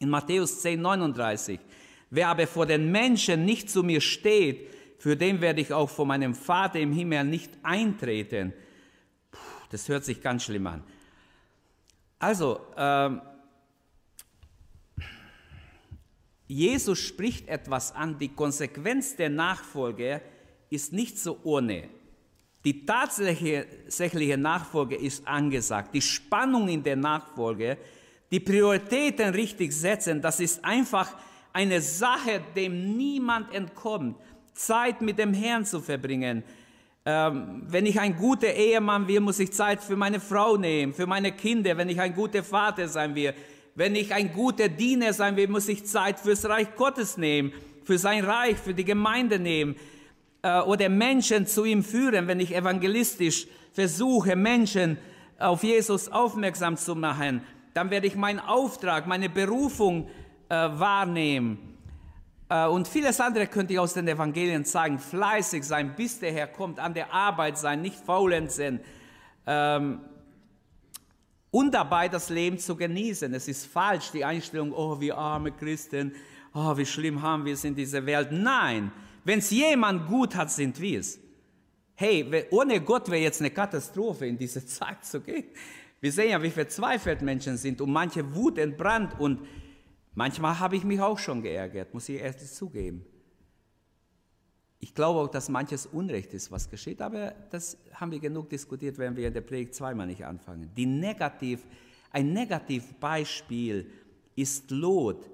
[0.00, 1.58] In Matthäus 10, 39.
[2.10, 6.06] Wer aber vor den Menschen nicht zu mir steht, für den werde ich auch vor
[6.06, 8.52] meinem Vater im Himmel nicht eintreten.
[9.30, 9.38] Puh,
[9.70, 10.82] das hört sich ganz schlimm an.
[12.18, 13.20] Also, ähm,
[16.46, 20.20] Jesus spricht etwas an, die Konsequenz der Nachfolge
[20.70, 21.88] ist nicht so ohne.
[22.64, 25.94] Die tatsächliche Nachfolge ist angesagt.
[25.94, 27.78] Die Spannung in der Nachfolge,
[28.30, 31.14] die Prioritäten richtig setzen, das ist einfach
[31.52, 34.16] eine Sache, dem niemand entkommt.
[34.52, 36.42] Zeit mit dem Herrn zu verbringen.
[37.04, 41.06] Ähm, wenn ich ein guter Ehemann will, muss ich Zeit für meine Frau nehmen, für
[41.06, 41.76] meine Kinder.
[41.76, 43.32] Wenn ich ein guter Vater sein will,
[43.76, 47.52] wenn ich ein guter Diener sein will, muss ich Zeit fürs Reich Gottes nehmen,
[47.84, 49.76] für sein Reich, für die Gemeinde nehmen
[50.42, 54.98] äh, oder Menschen zu ihm führen, wenn ich evangelistisch versuche, Menschen
[55.38, 57.42] auf Jesus aufmerksam zu machen,
[57.74, 60.08] dann werde ich meinen Auftrag, meine Berufung
[60.48, 61.58] äh, wahrnehmen.
[62.48, 64.98] Äh, und vieles andere könnte ich aus den Evangelien zeigen.
[64.98, 68.80] Fleißig sein, bis der Herr kommt, an der Arbeit sein, nicht faulenzen.
[69.46, 70.00] Ähm,
[71.56, 73.32] und dabei das Leben zu genießen.
[73.32, 76.12] Es ist falsch, die Einstellung, oh, wie arme Christen,
[76.52, 78.28] oh, wie schlimm haben wir es in dieser Welt.
[78.30, 78.92] Nein,
[79.24, 81.18] wenn es jemand gut hat, sind wir es.
[81.94, 85.44] Hey, ohne Gott wäre jetzt eine Katastrophe, in diese Zeit zu gehen.
[85.98, 89.40] Wir sehen ja, wie verzweifelt Menschen sind und manche Wut entbrannt und
[90.14, 93.02] manchmal habe ich mich auch schon geärgert, muss ich ehrlich zugeben.
[94.78, 98.98] Ich glaube auch, dass manches Unrecht ist, was geschieht, aber das haben wir genug diskutiert,
[98.98, 100.70] wenn wir in der Predigt zweimal nicht anfangen.
[100.76, 101.66] Die negativ,
[102.10, 103.90] ein Negativbeispiel
[104.34, 105.30] ist Lot,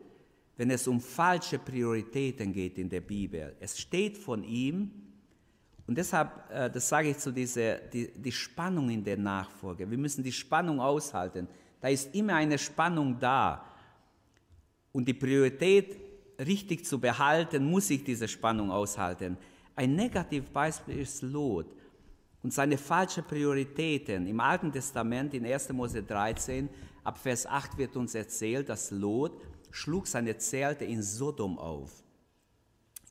[0.56, 3.56] wenn es um falsche Prioritäten geht in der Bibel.
[3.58, 4.90] Es steht von ihm,
[5.86, 9.90] und deshalb, äh, das sage ich zu dieser, die, die Spannung in der Nachfolge.
[9.90, 11.48] Wir müssen die Spannung aushalten.
[11.80, 13.64] Da ist immer eine Spannung da.
[14.92, 15.96] Und die Priorität
[16.38, 19.36] richtig zu behalten, muss ich diese Spannung aushalten.
[19.74, 21.66] Ein Negativbeispiel ist Lot
[22.42, 24.26] und seine falschen Prioritäten.
[24.26, 25.72] Im Alten Testament, in 1.
[25.72, 26.68] Mose 13,
[27.04, 29.40] ab Vers 8 wird uns erzählt, dass Lot
[29.70, 31.90] schlug seine Zelte in Sodom auf.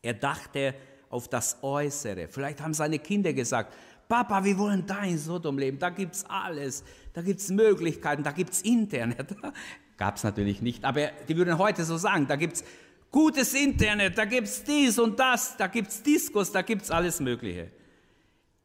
[0.01, 0.75] Er dachte
[1.09, 2.27] auf das Äußere.
[2.27, 3.73] Vielleicht haben seine Kinder gesagt,
[4.07, 8.23] Papa, wir wollen da in Sodom leben, da gibt es alles, da gibt es Möglichkeiten,
[8.23, 9.35] da gibt es Internet.
[9.97, 12.63] Gab es natürlich nicht, aber die würden heute so sagen, da gibt es
[13.11, 16.91] gutes Internet, da gibt es dies und das, da gibt es Diskos, da gibt es
[16.91, 17.71] alles Mögliche.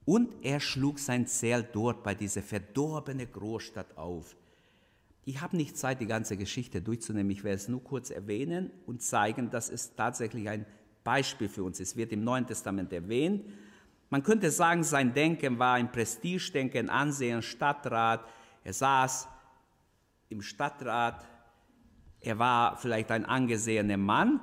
[0.05, 4.37] Und er schlug sein Zelt dort bei dieser verdorbenen Großstadt auf.
[5.25, 7.31] Ich habe nicht Zeit, die ganze Geschichte durchzunehmen.
[7.33, 10.65] Ich werde es nur kurz erwähnen und zeigen, dass es tatsächlich ein
[11.03, 11.91] Beispiel für uns ist.
[11.91, 13.45] Es wird im Neuen Testament erwähnt.
[14.09, 18.25] Man könnte sagen, sein Denken war ein Prestigedenken, Ansehen, Stadtrat.
[18.63, 19.27] Er saß
[20.29, 21.27] im Stadtrat,
[22.27, 24.41] er war vielleicht ein angesehener Mann.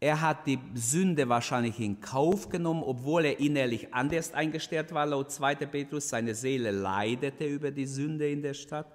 [0.00, 5.30] Er hat die Sünde wahrscheinlich in Kauf genommen, obwohl er innerlich anders eingestellt war, laut
[5.30, 5.54] 2.
[5.56, 6.08] Petrus.
[6.08, 8.86] Seine Seele leidete über die Sünde in der Stadt.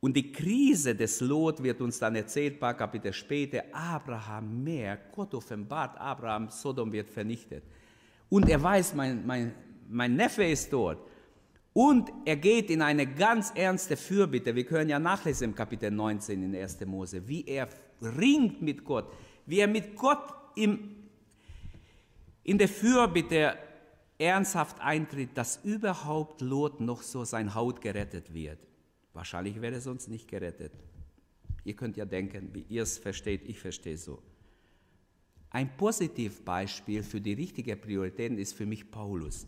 [0.00, 3.62] Und die Krise des Lot wird uns dann erzählt, paar Kapitel später.
[3.70, 7.62] Abraham mehr, Gott offenbart Abraham, Sodom wird vernichtet.
[8.28, 9.54] Und er weiß, mein, mein,
[9.88, 11.11] mein Neffe ist dort.
[11.74, 14.54] Und er geht in eine ganz ernste Fürbitte.
[14.54, 16.84] Wir können ja nachlesen im Kapitel 19 in 1.
[16.84, 17.68] Mose, wie er
[18.02, 19.06] ringt mit Gott,
[19.46, 20.96] wie er mit Gott im,
[22.44, 23.56] in der Fürbitte
[24.18, 28.58] ernsthaft eintritt, dass überhaupt Lot noch so sein Haut gerettet wird.
[29.14, 30.72] Wahrscheinlich wäre er sonst nicht gerettet.
[31.64, 34.22] Ihr könnt ja denken, wie ihr es versteht, ich verstehe so.
[35.50, 39.46] Ein Positivbeispiel für die richtige Prioritäten ist für mich Paulus.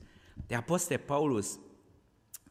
[0.50, 1.58] Der Apostel Paulus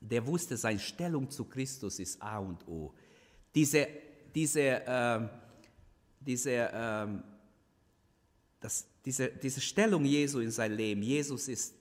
[0.09, 2.93] der wusste, seine Stellung zu Christus ist A und O.
[3.55, 3.87] Diese,
[4.33, 5.27] diese, äh,
[6.19, 7.07] diese, äh,
[8.59, 11.75] das, diese, diese Stellung Jesu in sein Leben, Jesus ist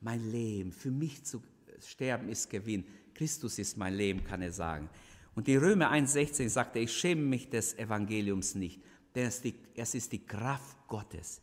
[0.00, 1.42] mein Leben, für mich zu
[1.80, 4.88] sterben ist Gewinn, Christus ist mein Leben, kann er sagen.
[5.34, 8.80] Und in Römer 1,16 sagt er, ich schäme mich des Evangeliums nicht,
[9.14, 11.40] denn es, die, es ist die Kraft Gottes.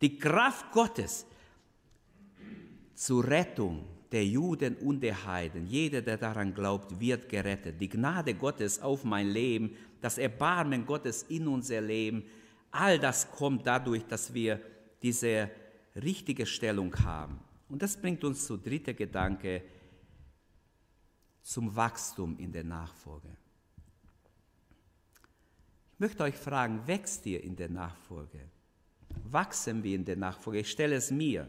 [0.00, 1.26] Die Kraft Gottes
[2.94, 5.66] zur Rettung der Juden und der Heiden.
[5.66, 7.80] Jeder, der daran glaubt, wird gerettet.
[7.80, 12.24] Die Gnade Gottes auf mein Leben, das Erbarmen Gottes in unser Leben,
[12.70, 14.60] all das kommt dadurch, dass wir
[15.02, 15.50] diese
[15.96, 17.40] richtige Stellung haben.
[17.68, 19.62] Und das bringt uns zu dritter Gedanke,
[21.42, 23.36] zum Wachstum in der Nachfolge.
[25.94, 28.40] Ich möchte euch fragen, wächst ihr in der Nachfolge?
[29.24, 30.60] Wachsen wir in der Nachfolge?
[30.60, 31.48] Ich stelle es mir.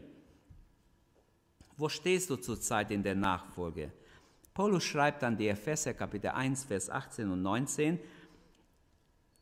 [1.77, 3.91] Wo stehst du zurzeit in der Nachfolge?
[4.51, 7.99] Paulus schreibt an die Epheser Kapitel 1, Vers 18 und 19,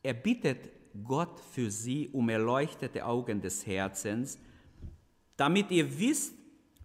[0.02, 0.68] er bittet
[1.02, 4.38] Gott für sie um erleuchtete Augen des Herzens,
[5.38, 6.34] damit ihr wisst,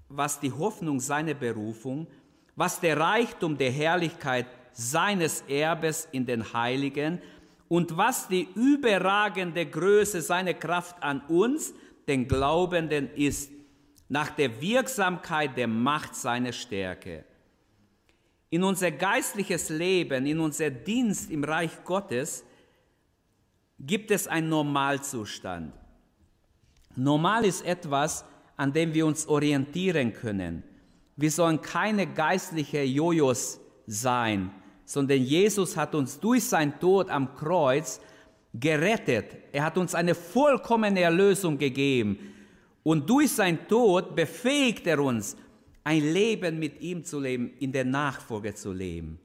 [0.07, 2.07] was die Hoffnung seiner Berufung,
[2.55, 7.21] was der Reichtum der Herrlichkeit seines Erbes in den Heiligen
[7.67, 11.73] und was die überragende Größe seiner Kraft an uns,
[12.07, 13.51] den Glaubenden, ist,
[14.11, 17.23] nach der Wirksamkeit der Macht seiner Stärke.
[18.49, 22.43] In unser geistliches Leben, in unser Dienst im Reich Gottes
[23.79, 25.71] gibt es einen Normalzustand.
[26.97, 28.25] Normal ist etwas,
[28.57, 30.63] an dem wir uns orientieren können.
[31.15, 34.51] Wir sollen keine geistliche Jojos sein,
[34.83, 38.01] sondern Jesus hat uns durch sein Tod am Kreuz
[38.53, 39.37] gerettet.
[39.53, 42.19] Er hat uns eine vollkommene Erlösung gegeben.
[42.83, 45.37] Und durch sein Tod befähigt er uns,
[45.83, 49.19] ein Leben mit ihm zu leben, in der Nachfolge zu leben.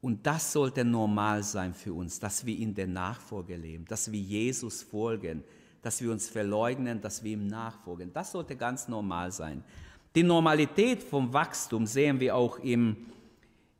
[0.00, 4.20] Und das sollte normal sein für uns, dass wir in der Nachfolge leben, dass wir
[4.20, 5.42] Jesus folgen,
[5.82, 8.12] dass wir uns verleugnen, dass wir ihm nachfolgen.
[8.12, 9.64] Das sollte ganz normal sein.
[10.14, 12.96] Die Normalität vom Wachstum sehen wir auch im,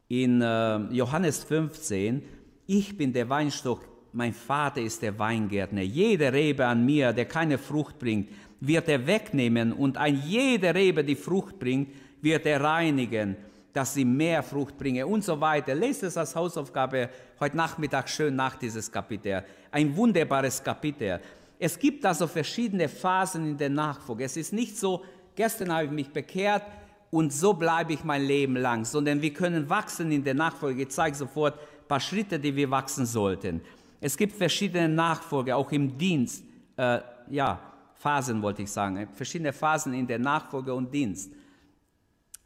[0.09, 2.23] in äh, Johannes 15.
[2.67, 5.83] Ich bin der Weinstock, mein Vater ist der Weingärtner.
[5.83, 8.29] Jede Rebe an mir, der keine Frucht bringt,
[8.61, 11.91] wird er wegnehmen und ein jede Rebe, die Frucht bringt,
[12.21, 13.37] wird er reinigen,
[13.73, 15.75] dass sie mehr Frucht bringe und so weiter.
[15.75, 19.45] Lest es als Hausaufgabe heute Nachmittag schön nach dieses Kapitel.
[19.71, 21.21] Ein wunderbares Kapitel.
[21.59, 24.25] Es gibt also verschiedene Phasen in der Nachfolge.
[24.25, 25.05] Es ist nicht so,
[25.37, 26.63] gestern habe ich mich bekehrt
[27.11, 30.83] und so bleibe ich mein Leben lang, sondern wir können wachsen in der Nachfolge.
[30.83, 33.61] Ich zeige sofort ein paar Schritte, die wir wachsen sollten.
[34.01, 36.45] Es gibt verschiedene Nachfolge, auch im Dienst.
[36.77, 37.61] Äh, ja,
[37.95, 39.09] Phasen wollte ich sagen.
[39.13, 41.33] Verschiedene Phasen in der Nachfolge und Dienst.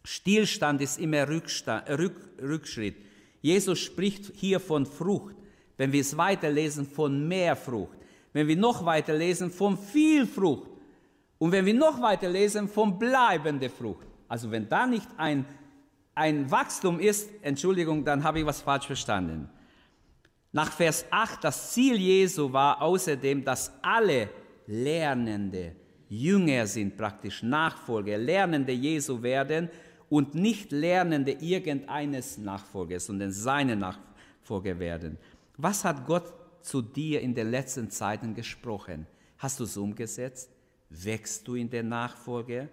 [0.05, 2.97] Stillstand ist immer Rückstand, Rück, Rückschritt.
[3.41, 5.37] Jesus spricht hier von Frucht.
[5.77, 7.99] Wenn wir es weiterlesen, von mehr Frucht.
[8.33, 10.71] Wenn wir noch weiter lesen, von viel Frucht.
[11.39, 14.07] Und wenn wir noch weiter lesen, von bleibender Frucht.
[14.29, 15.45] Also wenn da nicht ein,
[16.15, 19.49] ein Wachstum ist, Entschuldigung, dann habe ich was falsch verstanden.
[20.53, 24.29] Nach Vers 8, das Ziel Jesu war außerdem, dass alle
[24.67, 25.75] Lernende
[26.09, 29.71] Jünger sind, praktisch Nachfolger, Lernende Jesu werden
[30.11, 35.17] und nicht Lernende irgendeines Nachfolgers, sondern seine Nachfolger werden.
[35.57, 39.07] Was hat Gott zu dir in den letzten Zeiten gesprochen?
[39.39, 40.51] Hast du es umgesetzt?
[40.91, 42.69] Wächst du in der Nachfolge?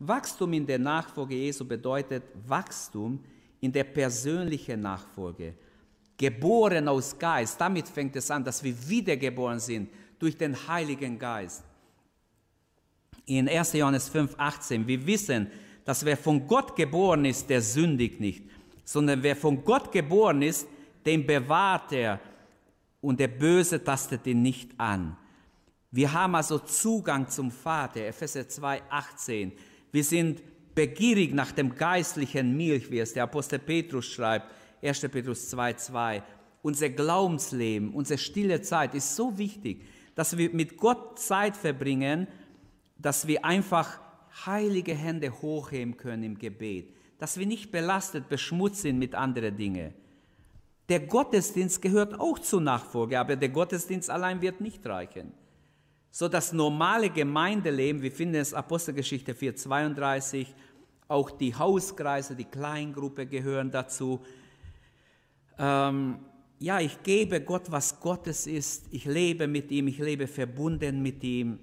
[0.00, 3.24] Wachstum in der Nachfolge Jesu bedeutet Wachstum
[3.60, 5.54] in der persönlichen Nachfolge.
[6.16, 11.62] Geboren aus Geist, damit fängt es an, dass wir wiedergeboren sind durch den Heiligen Geist.
[13.26, 13.72] In 1.
[13.74, 15.50] Johannes 5, 18, wir wissen,
[15.84, 18.44] dass wer von Gott geboren ist, der sündigt nicht,
[18.84, 20.66] sondern wer von Gott geboren ist,
[21.04, 22.20] den bewahrt er
[23.00, 25.16] und der Böse tastet ihn nicht an.
[25.90, 29.52] Wir haben also Zugang zum Vater, Epheser 2, 18.
[29.92, 30.42] Wir sind
[30.74, 34.50] begierig nach dem geistlichen Milch, wie es der Apostel Petrus schreibt,
[34.82, 35.00] 1.
[35.08, 36.22] Petrus 2, 2.
[36.62, 39.84] Unser Glaubensleben, unsere stille Zeit ist so wichtig,
[40.14, 42.26] dass wir mit Gott Zeit verbringen,
[42.98, 44.00] dass wir einfach
[44.46, 49.94] heilige Hände hochheben können im Gebet, dass wir nicht belastet, beschmutzt sind mit anderen Dingen.
[50.88, 55.32] Der Gottesdienst gehört auch zur Nachfolge, aber der Gottesdienst allein wird nicht reichen.
[56.10, 60.46] So das normale Gemeindeleben, wir finden es Apostelgeschichte 4,32,
[61.08, 64.20] auch die Hauskreise, die Kleingruppe gehören dazu.
[65.58, 66.18] Ähm,
[66.58, 68.86] ja, ich gebe Gott, was Gottes ist.
[68.90, 71.58] Ich lebe mit ihm, ich lebe verbunden mit ihm.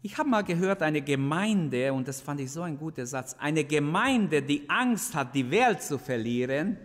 [0.00, 3.64] Ich habe mal gehört, eine Gemeinde, und das fand ich so ein guter Satz, eine
[3.64, 6.78] Gemeinde, die Angst hat, die Welt zu verlieren,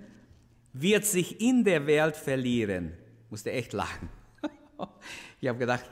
[0.74, 2.94] wird sich in der Welt verlieren.
[3.30, 4.10] Musste echt lachen.
[5.40, 5.86] ich habe gedacht,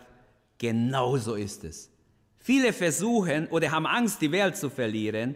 [0.58, 1.92] genau so ist es.
[2.40, 5.36] Viele versuchen oder haben Angst, die Welt zu verlieren,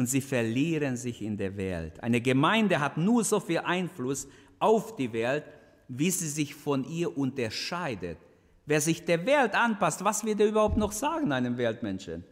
[0.00, 2.02] und sie verlieren sich in der Welt.
[2.02, 4.26] Eine Gemeinde hat nur so viel Einfluss
[4.58, 5.44] auf die Welt,
[5.88, 8.16] wie sie sich von ihr unterscheidet.
[8.64, 12.24] Wer sich der Welt anpasst, was wird er überhaupt noch sagen einem Weltmenschen?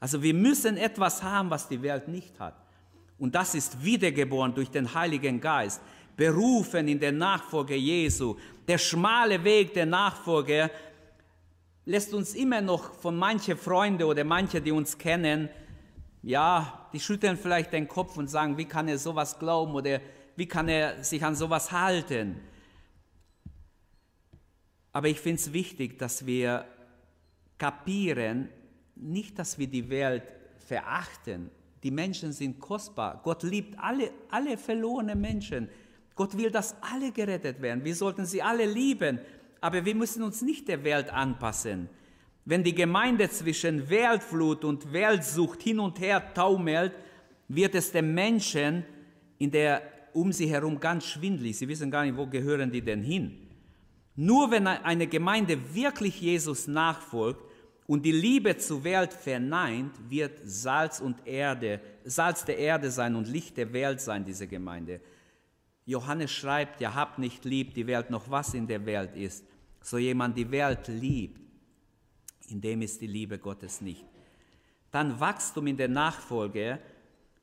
[0.00, 2.56] Also wir müssen etwas haben, was die Welt nicht hat.
[3.16, 5.80] Und das ist wiedergeboren durch den Heiligen Geist,
[6.16, 8.34] berufen in der Nachfolge Jesu.
[8.66, 10.68] Der schmale Weg der Nachfolge
[11.84, 15.48] lässt uns immer noch von manchen Freunden oder manche, die uns kennen,
[16.24, 20.00] ja, die schütteln vielleicht den Kopf und sagen, wie kann er sowas glauben oder
[20.36, 22.40] wie kann er sich an sowas halten?
[24.92, 26.64] Aber ich finde es wichtig, dass wir
[27.58, 28.48] kapieren,
[28.94, 30.22] nicht, dass wir die Welt
[30.56, 31.50] verachten.
[31.82, 33.20] Die Menschen sind kostbar.
[33.24, 35.68] Gott liebt alle, alle verlorenen Menschen.
[36.14, 37.84] Gott will, dass alle gerettet werden.
[37.84, 39.18] Wir sollten sie alle lieben.
[39.60, 41.88] Aber wir müssen uns nicht der Welt anpassen.
[42.44, 46.92] Wenn die Gemeinde zwischen Weltflut und Weltsucht hin und her taumelt,
[47.48, 48.84] wird es den Menschen
[49.38, 49.82] in der,
[50.12, 51.56] um sie herum ganz schwindlig.
[51.56, 53.44] Sie wissen gar nicht, wo gehören die denn hin.
[54.16, 57.42] Nur wenn eine Gemeinde wirklich Jesus nachfolgt
[57.86, 63.26] und die Liebe zur Welt verneint, wird Salz und Erde, Salz der Erde sein und
[63.26, 65.00] Licht der Welt sein, diese Gemeinde.
[65.86, 69.44] Johannes schreibt, ja, habt nicht lieb die Welt noch was in der Welt ist.
[69.82, 71.43] So jemand die Welt liebt,
[72.50, 74.04] in dem ist die Liebe Gottes nicht.
[74.90, 76.78] Dann Wachstum in der Nachfolge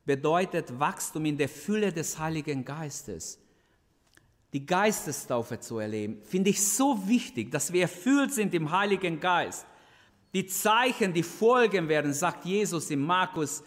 [0.06, 3.40] bedeutet Wachstum in der Fülle des Heiligen Geistes.
[4.54, 9.66] Die Geistestaufe zu erleben, finde ich so wichtig, dass wir erfüllt sind im Heiligen Geist.
[10.34, 13.64] Die Zeichen, die folgen werden, sagt Jesus in Markus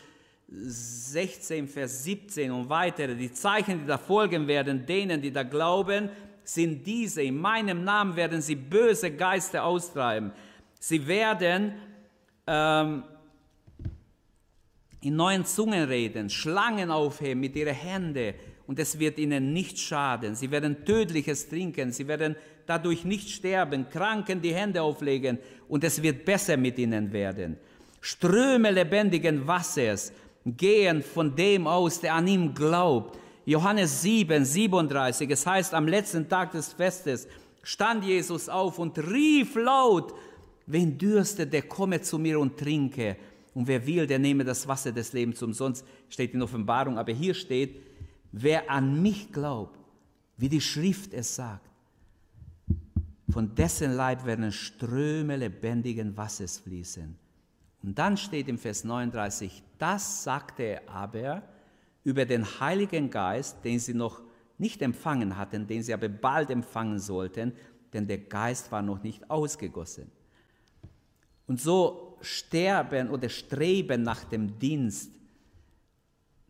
[0.48, 3.14] 16, Vers 17 und weitere.
[3.14, 6.10] Die Zeichen, die da folgen werden, denen, die da glauben,
[6.42, 7.22] sind diese.
[7.22, 10.32] In meinem Namen werden sie böse Geister austreiben.
[10.86, 11.72] Sie werden
[12.46, 13.04] ähm,
[15.00, 18.34] in neuen Zungen reden, Schlangen aufheben mit ihren Händen
[18.66, 20.34] und es wird ihnen nicht schaden.
[20.34, 26.02] Sie werden Tödliches trinken, sie werden dadurch nicht sterben, Kranken die Hände auflegen und es
[26.02, 27.56] wird besser mit ihnen werden.
[28.02, 30.12] Ströme lebendigen Wassers
[30.44, 33.18] gehen von dem aus, der an ihm glaubt.
[33.46, 37.26] Johannes 7, 37, es heißt, am letzten Tag des Festes
[37.62, 40.12] stand Jesus auf und rief laut,
[40.66, 43.16] wen dürstet, der komme zu mir und trinke.
[43.54, 46.98] Und wer will, der nehme das Wasser des Lebens umsonst, steht in Offenbarung.
[46.98, 47.82] Aber hier steht,
[48.32, 49.78] wer an mich glaubt,
[50.36, 51.70] wie die Schrift es sagt,
[53.30, 57.16] von dessen Leib werden Ströme lebendigen Wassers fließen.
[57.82, 61.42] Und dann steht im Vers 39, das sagte er aber
[62.02, 64.22] über den Heiligen Geist, den sie noch
[64.58, 67.52] nicht empfangen hatten, den sie aber bald empfangen sollten,
[67.92, 70.10] denn der Geist war noch nicht ausgegossen.
[71.46, 75.10] Und so sterben oder streben nach dem Dienst,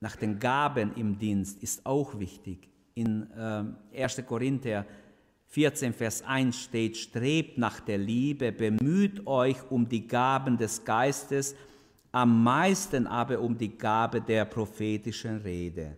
[0.01, 2.69] nach den Gaben im Dienst ist auch wichtig.
[2.95, 4.23] In äh, 1.
[4.27, 4.87] Korinther
[5.49, 11.55] 14, Vers 1 steht, strebt nach der Liebe, bemüht euch um die Gaben des Geistes,
[12.13, 15.97] am meisten aber um die Gabe der prophetischen Rede.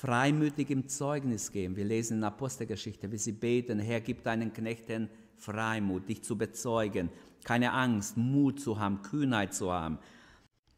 [0.00, 1.76] Freimütig im Zeugnis geben.
[1.76, 6.38] Wir lesen in der Apostelgeschichte, wie sie beten, Herr, gib deinen Knechten Freimut, dich zu
[6.38, 7.10] bezeugen,
[7.44, 9.98] keine Angst, Mut zu haben, Kühnheit zu haben.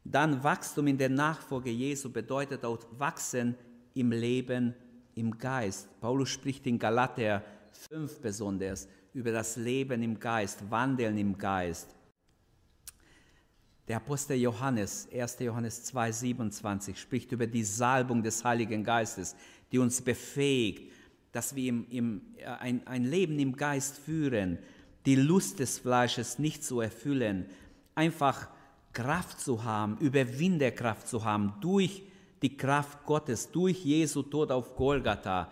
[0.03, 3.55] Dann Wachstum in der Nachfolge Jesu bedeutet auch Wachsen
[3.93, 4.73] im Leben
[5.15, 5.87] im Geist.
[6.01, 7.43] Paulus spricht in Galater
[7.89, 11.95] 5 besonders über das Leben im Geist, Wandeln im Geist.
[13.89, 15.39] Der Apostel Johannes, 1.
[15.39, 19.35] Johannes 2, 27, spricht über die Salbung des Heiligen Geistes,
[19.71, 20.93] die uns befähigt,
[21.33, 24.57] dass wir im, im, äh, ein, ein Leben im Geist führen,
[25.05, 27.45] die Lust des Fleisches nicht zu erfüllen,
[27.93, 28.47] einfach
[28.93, 32.03] Kraft zu haben, Überwinderkraft zu haben durch
[32.41, 35.49] die Kraft Gottes, durch Jesu Tod auf Golgatha.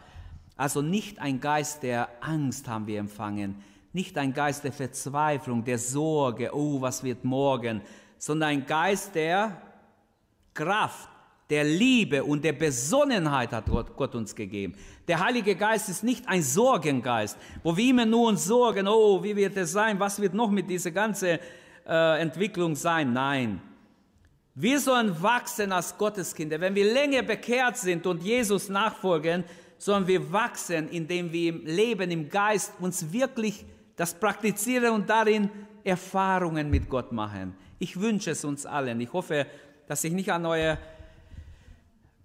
[0.56, 3.56] Also nicht ein Geist der Angst haben wir empfangen,
[3.94, 7.82] nicht ein Geist der Verzweiflung, der Sorge, oh, was wird morgen,
[8.22, 9.60] sondern ein Geist der
[10.54, 11.10] Kraft,
[11.50, 14.76] der Liebe und der Besonnenheit hat Gott, uns gegeben.
[15.08, 19.36] Der Heilige Geist ist nicht ein Sorgengeist, wo wir immer nur uns sorgen, oh, wie
[19.36, 21.40] wird es sein, was wird noch mit dieser ganzen
[21.88, 23.12] äh, Entwicklung sein.
[23.12, 23.60] Nein,
[24.54, 26.62] wir sollen wachsen als Gotteskinder.
[26.62, 29.44] Wenn wir länger bekehrt sind und Jesus nachfolgen,
[29.80, 33.66] sollen wir wachsen, indem wir im Leben im Geist uns wirklich
[33.96, 35.50] das praktizieren und darin
[35.84, 37.56] Erfahrungen mit Gott machen.
[37.82, 39.02] Ich wünsche es uns allen.
[39.02, 39.48] Ich hoffe,
[39.88, 40.78] dass ich nicht an eure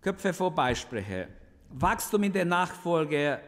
[0.02, 1.28] Köpfe vorbeispreche.
[1.70, 3.40] Wachstum in der Nachfolge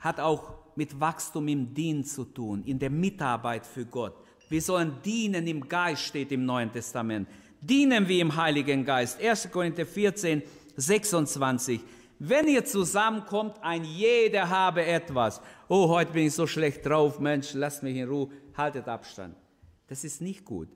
[0.00, 4.16] hat auch mit Wachstum im Dienst zu tun, in der Mitarbeit für Gott.
[4.50, 7.26] Wir sollen dienen im Geist, steht im Neuen Testament.
[7.58, 9.18] Dienen wir im Heiligen Geist.
[9.18, 9.50] 1.
[9.50, 10.42] Korinther 14,
[10.76, 11.80] 26.
[12.18, 15.40] Wenn ihr zusammenkommt, ein jeder habe etwas.
[15.68, 19.34] Oh, heute bin ich so schlecht drauf, Mensch, lasst mich in Ruhe, haltet Abstand.
[19.86, 20.68] Das ist nicht gut.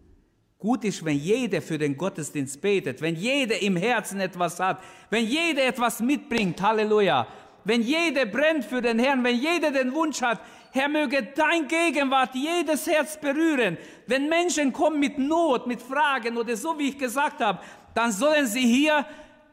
[0.62, 5.26] Gut ist, wenn jeder für den Gottesdienst betet, wenn jeder im Herzen etwas hat, wenn
[5.26, 7.26] jeder etwas mitbringt, Halleluja.
[7.64, 10.40] Wenn jeder brennt für den Herrn, wenn jeder den Wunsch hat,
[10.70, 13.76] Herr, möge dein Gegenwart jedes Herz berühren.
[14.06, 17.58] Wenn Menschen kommen mit Not, mit Fragen oder so, wie ich gesagt habe,
[17.92, 19.04] dann sollen sie hier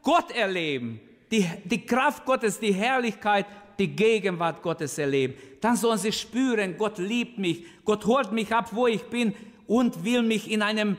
[0.04, 1.00] Gott erleben.
[1.32, 3.46] Die, die Kraft Gottes, die Herrlichkeit,
[3.80, 5.34] die Gegenwart Gottes erleben.
[5.60, 9.34] Dann sollen sie spüren, Gott liebt mich, Gott holt mich ab, wo ich bin
[9.70, 10.96] und will mich in einem,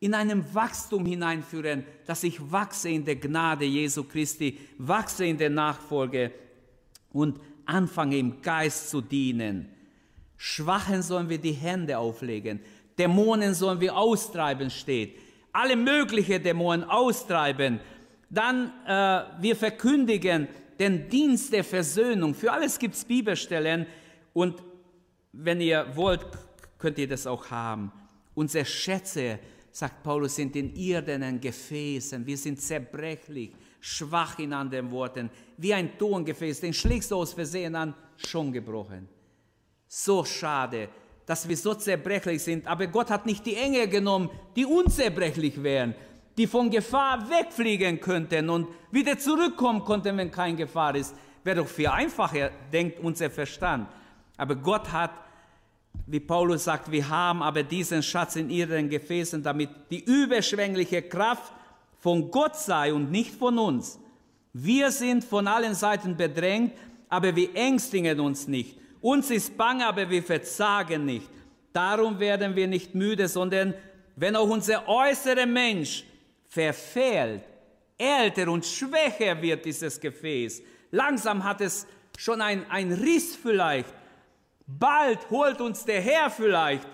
[0.00, 5.50] in einem Wachstum hineinführen, dass ich wachse in der Gnade Jesu Christi, wachse in der
[5.50, 6.32] Nachfolge
[7.12, 9.68] und anfange im Geist zu dienen.
[10.38, 12.60] Schwachen sollen wir die Hände auflegen,
[12.98, 15.18] Dämonen sollen wir austreiben, steht.
[15.52, 17.80] Alle möglichen Dämonen austreiben.
[18.30, 20.48] Dann äh, wir verkündigen
[20.78, 22.34] den Dienst der Versöhnung.
[22.34, 23.84] Für alles gibt es Bibelstellen
[24.32, 24.62] und
[25.32, 26.26] wenn ihr wollt,
[26.78, 27.92] könnt ihr das auch haben.
[28.36, 29.38] Unsere Schätze,
[29.72, 32.24] sagt Paulus, sind in irdenen Gefäßen.
[32.26, 36.60] Wir sind zerbrechlich, schwach in anderen Worten, wie ein Tongefäß.
[36.60, 39.08] Den schlägst du aus Versehen an, schon gebrochen.
[39.88, 40.90] So schade,
[41.24, 42.66] dass wir so zerbrechlich sind.
[42.66, 45.94] Aber Gott hat nicht die Engel genommen, die unzerbrechlich wären,
[46.36, 51.14] die von Gefahr wegfliegen könnten und wieder zurückkommen konnten, wenn keine Gefahr ist.
[51.42, 53.88] Wäre doch viel einfacher, denkt unser Verstand.
[54.36, 55.12] Aber Gott hat,
[56.06, 61.52] wie Paulus sagt, wir haben aber diesen Schatz in ihren Gefäßen, damit die überschwängliche Kraft
[61.98, 63.98] von Gott sei und nicht von uns.
[64.52, 66.72] Wir sind von allen Seiten bedrängt,
[67.08, 68.78] aber wir ängstigen uns nicht.
[69.00, 71.28] Uns ist bange, aber wir verzagen nicht.
[71.72, 73.74] Darum werden wir nicht müde, sondern
[74.16, 76.04] wenn auch unser äußerer Mensch
[76.48, 77.42] verfehlt,
[77.98, 81.86] älter und schwächer wird dieses Gefäß, langsam hat es
[82.16, 83.92] schon ein, ein Riss vielleicht,
[84.66, 86.86] bald holt uns der Herr vielleicht,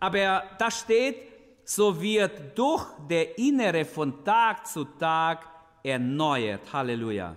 [0.00, 1.16] aber da steht,
[1.64, 5.46] so wird durch der Innere von Tag zu Tag
[5.82, 6.72] erneuert.
[6.72, 7.36] Halleluja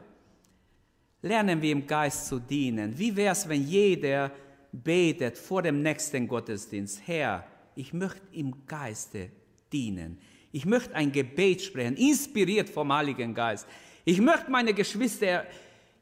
[1.21, 2.97] lernen wir im Geist zu dienen.
[2.97, 4.31] Wie wäre es, wenn jeder
[4.71, 9.29] betet vor dem nächsten Gottesdienst, Herr, ich möchte im Geiste
[9.71, 10.19] dienen.
[10.51, 13.67] Ich möchte ein Gebet sprechen, inspiriert vom Heiligen Geist.
[14.03, 15.45] Ich möchte meine Geschwister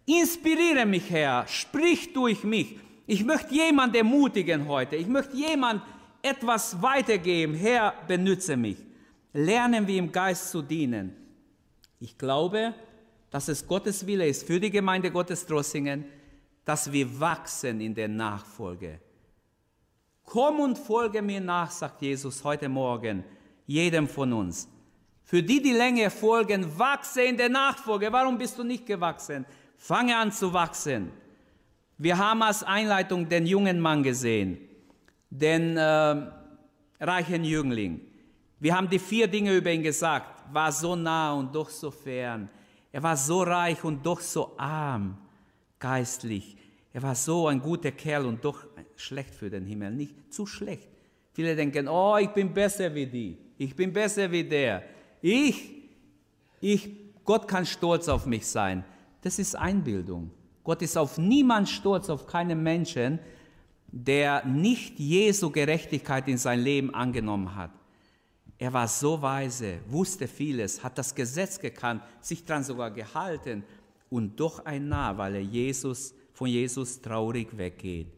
[0.05, 2.77] inspiriere mich, Herr, sprich durch mich.
[3.12, 4.95] Ich möchte jemand ermutigen heute.
[4.95, 5.82] Ich möchte jemand
[6.22, 7.55] etwas weitergeben.
[7.55, 8.78] Herr, benütze mich.
[9.34, 11.16] Lernen wir im Geist zu dienen.
[11.99, 12.76] Ich glaube,
[13.32, 16.05] dass es Gottes Wille ist für die Gemeinde Gottes Drossingen,
[16.64, 18.99] dass wir wachsen in der Nachfolge.
[20.24, 23.24] Komm und folge mir nach, sagt Jesus heute Morgen,
[23.66, 24.68] jedem von uns.
[25.24, 28.12] Für die, die länger folgen, wachse in der Nachfolge.
[28.12, 29.47] Warum bist du nicht gewachsen?
[29.78, 31.12] Fange an zu wachsen.
[32.01, 34.57] Wir haben als Einleitung den jungen Mann gesehen,
[35.29, 36.15] den äh,
[37.01, 37.99] reichen Jüngling.
[38.57, 40.45] Wir haben die vier Dinge über ihn gesagt.
[40.53, 42.49] War so nah und doch so fern.
[42.93, 45.17] Er war so reich und doch so arm
[45.77, 46.55] geistlich.
[46.93, 49.91] Er war so ein guter Kerl und doch schlecht für den Himmel.
[49.91, 50.87] Nicht zu schlecht.
[51.33, 53.37] Viele denken, oh, ich bin besser wie die.
[53.57, 54.83] Ich bin besser wie der.
[55.21, 55.73] Ich,
[56.61, 56.89] ich,
[57.25, 58.85] Gott kann stolz auf mich sein.
[59.21, 60.31] Das ist Einbildung.
[60.70, 63.17] Gott ist auf niemand stolz, auf keinen Menschen,
[63.88, 67.72] der nicht Jesu Gerechtigkeit in sein Leben angenommen hat.
[68.59, 73.63] Er war so weise, wusste vieles, hat das Gesetz gekannt, sich daran sogar gehalten
[74.11, 78.13] und doch ein Nah, weil er Jesus, von Jesus traurig weggeht.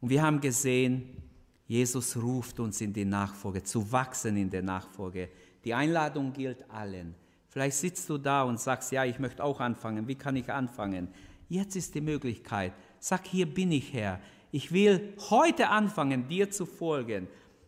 [0.00, 1.22] Und wir haben gesehen,
[1.68, 5.28] Jesus ruft uns in die Nachfolge, zu wachsen in der Nachfolge.
[5.64, 7.14] Die Einladung gilt allen.
[7.48, 10.08] Vielleicht sitzt du da und sagst, ja, ich möchte auch anfangen.
[10.08, 11.06] Wie kann ich anfangen?
[11.50, 12.72] Jetzt ist die Möglichkeit.
[13.00, 14.20] Sag, hier bin ich Herr.
[14.52, 17.26] Ich will heute anfangen, dir zu folgen.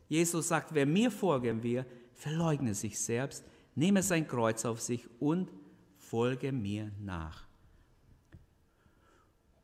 [0.08, 5.50] Jesus sagt, wer mir folgen will, verleugne sich selbst, nehme sein Kreuz auf sich und
[5.98, 7.44] folge mir nach.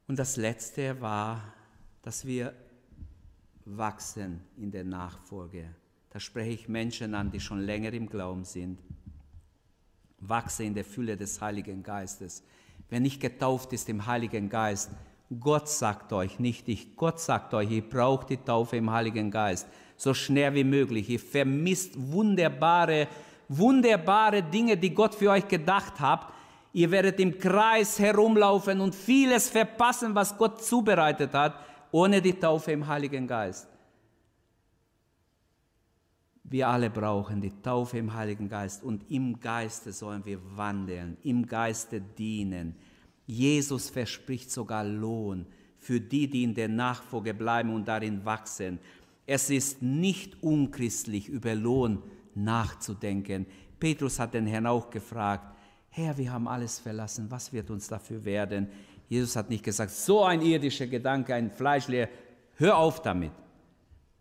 [0.08, 1.54] Und das Letzte war,
[2.02, 2.54] dass wir
[3.66, 5.72] wachsen in der Nachfolge.
[6.10, 8.80] Da spreche ich Menschen an, die schon länger im Glauben sind.
[10.18, 12.42] Wachse in der Fülle des Heiligen Geistes.
[12.91, 14.91] Wer nicht getauft ist im Heiligen Geist,
[15.41, 19.66] Gott sagt euch, nicht ich, Gott sagt euch, ihr braucht die Taufe im Heiligen Geist
[19.99, 21.11] so schnell wie möglich.
[21.11, 23.09] Ihr vermisst wunderbare,
[23.49, 26.28] wunderbare Dinge, die Gott für euch gedacht hat.
[26.72, 31.55] Ihr werdet im Kreis herumlaufen und vieles verpassen, was Gott zubereitet hat,
[31.91, 33.66] ohne die Taufe im Heiligen Geist.
[36.51, 41.46] Wir alle brauchen die Taufe im Heiligen Geist und im Geiste sollen wir wandeln, im
[41.46, 42.74] Geiste dienen.
[43.26, 45.46] Jesus verspricht sogar Lohn
[45.78, 48.78] für die, die in der Nachfolge bleiben und darin wachsen.
[49.26, 52.03] Es ist nicht unchristlich, über Lohn
[52.34, 53.44] nachzudenken.
[53.78, 55.55] Petrus hat den Herrn auch gefragt,
[55.90, 58.68] Herr, wir haben alles verlassen, was wird uns dafür werden?
[59.09, 62.09] Jesus hat nicht gesagt, so ein irdischer Gedanke, ein Fleischleer,
[62.57, 63.32] hör auf damit.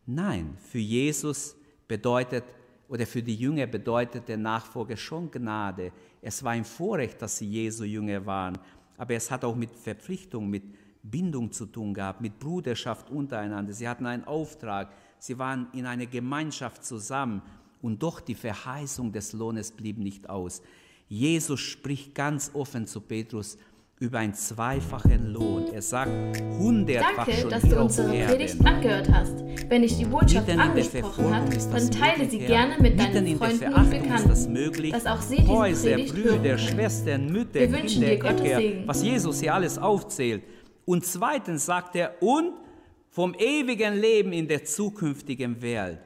[0.05, 1.56] Nein, für Jesus
[1.87, 2.43] bedeutet,
[2.89, 5.91] oder für die Jünger bedeutet der Nachfolge schon Gnade.
[6.21, 8.57] Es war ein Vorrecht, dass sie Jesu Jünger waren,
[8.97, 10.63] aber es hat auch mit Verpflichtung, mit,
[11.03, 13.73] Bindung zu tun gehabt, mit Bruderschaft untereinander.
[13.73, 17.41] Sie hatten einen Auftrag, sie waren in einer Gemeinschaft zusammen
[17.81, 20.61] und doch die Verheißung des Lohnes blieb nicht aus.
[21.07, 23.57] Jesus spricht ganz offen zu Petrus
[23.99, 25.73] über einen zweifachen Lohn.
[25.73, 26.11] Er sagt
[26.59, 28.25] hundertfach Danke, schon dass du unsere.
[28.27, 29.43] Predigt angehört hast.
[29.69, 33.81] Wenn dich die Botschaft Mitten angesprochen hat, dann teile sie gerne mit deinen Freunden und
[33.81, 34.91] ist das Bekannten, möglich.
[34.91, 36.57] dass auch sie diese Häuser, Predigt hören Brüder.
[36.57, 38.87] Schwestern, Mütter, Wir wünschen Kinder, dir Gottes Enkel, Segen.
[38.87, 40.43] was Jesus hier alles aufzählt.
[40.85, 42.53] Und zweitens sagt er, und
[43.09, 45.97] vom ewigen Leben in der zukünftigen Welt.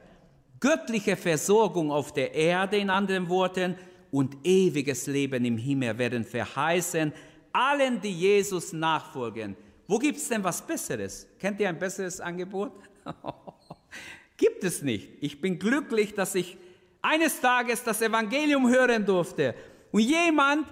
[0.60, 3.74] Göttliche Versorgung auf der Erde, in anderen Worten,
[4.10, 7.12] und ewiges Leben im Himmel werden verheißen
[7.52, 9.56] allen, die Jesus nachfolgen.
[9.86, 11.26] Wo gibt es denn was Besseres?
[11.38, 12.72] Kennt ihr ein besseres Angebot?
[14.36, 15.10] gibt es nicht.
[15.20, 16.56] Ich bin glücklich, dass ich
[17.00, 19.54] eines Tages das Evangelium hören durfte
[19.90, 20.66] und jemand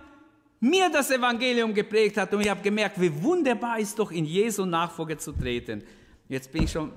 [0.61, 4.64] mir das Evangelium geprägt hat und ich habe gemerkt, wie wunderbar ist doch in Jesu
[4.64, 5.83] Nachfolge zu treten.
[6.28, 6.93] Jetzt bin ich schon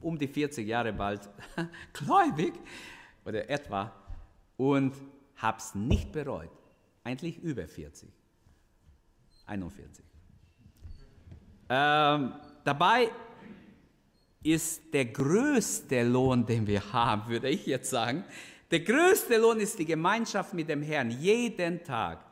[0.00, 1.28] um die 40 Jahre bald
[1.92, 2.52] gläubig
[3.24, 3.92] oder etwa
[4.56, 4.94] und
[5.36, 6.50] habe es nicht bereut.
[7.02, 8.08] Eigentlich über 40.
[9.46, 10.04] 41.
[11.68, 12.32] Ähm,
[12.64, 13.10] dabei
[14.42, 18.24] ist der größte Lohn, den wir haben, würde ich jetzt sagen.
[18.70, 22.24] Der größte Lohn ist die Gemeinschaft mit dem Herrn, jeden Tag.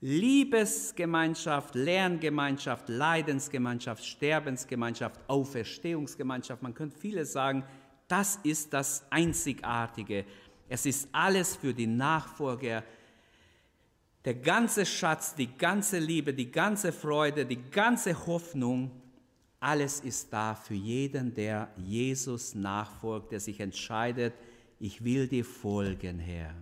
[0.00, 6.62] Liebesgemeinschaft, Lerngemeinschaft, Leidensgemeinschaft, Sterbensgemeinschaft, Auferstehungsgemeinschaft.
[6.62, 7.64] Man könnte vieles sagen,
[8.08, 10.24] das ist das Einzigartige.
[10.68, 12.82] Es ist alles für die Nachfolger.
[14.24, 18.90] Der ganze Schatz, die ganze Liebe, die ganze Freude, die ganze Hoffnung,
[19.60, 24.34] alles ist da für jeden, der Jesus nachfolgt, der sich entscheidet,
[24.78, 26.54] ich will dir folgen, Herr.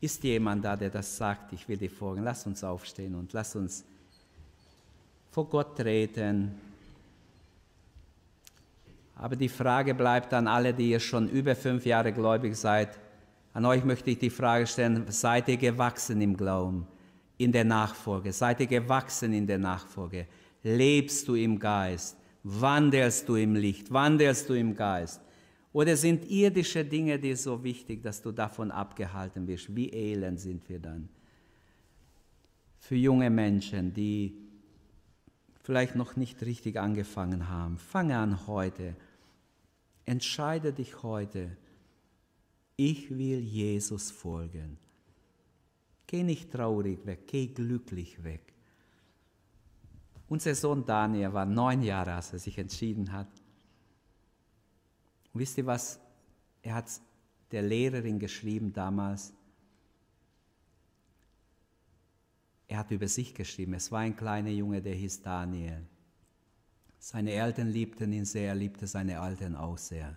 [0.00, 2.22] Ist jemand da, der das sagt, ich will dir folgen?
[2.22, 3.84] Lass uns aufstehen und lass uns
[5.30, 6.54] vor Gott treten.
[9.16, 12.98] Aber die Frage bleibt an alle, die ihr schon über fünf Jahre gläubig seid.
[13.58, 16.86] An euch möchte ich die Frage stellen, seid ihr gewachsen im Glauben,
[17.38, 18.32] in der Nachfolge?
[18.32, 20.28] Seid ihr gewachsen in der Nachfolge?
[20.62, 22.16] Lebst du im Geist?
[22.44, 23.92] Wandelst du im Licht?
[23.92, 25.20] Wandelst du im Geist?
[25.72, 29.74] Oder sind irdische Dinge dir so wichtig, dass du davon abgehalten wirst?
[29.74, 31.08] Wie elend sind wir dann?
[32.78, 34.38] Für junge Menschen, die
[35.64, 38.94] vielleicht noch nicht richtig angefangen haben, fange an heute.
[40.04, 41.56] Entscheide dich heute.
[42.80, 44.78] Ich will Jesus folgen.
[46.06, 48.54] Geh nicht traurig weg, geh glücklich weg.
[50.28, 53.26] Unser Sohn Daniel war neun Jahre, als er sich entschieden hat.
[55.32, 55.98] Und wisst ihr was?
[56.62, 56.88] Er hat
[57.50, 59.32] der Lehrerin geschrieben damals.
[62.68, 63.74] Er hat über sich geschrieben.
[63.74, 65.84] Es war ein kleiner Junge, der hieß Daniel.
[67.00, 70.16] Seine Eltern liebten ihn sehr, er liebte seine Eltern auch sehr.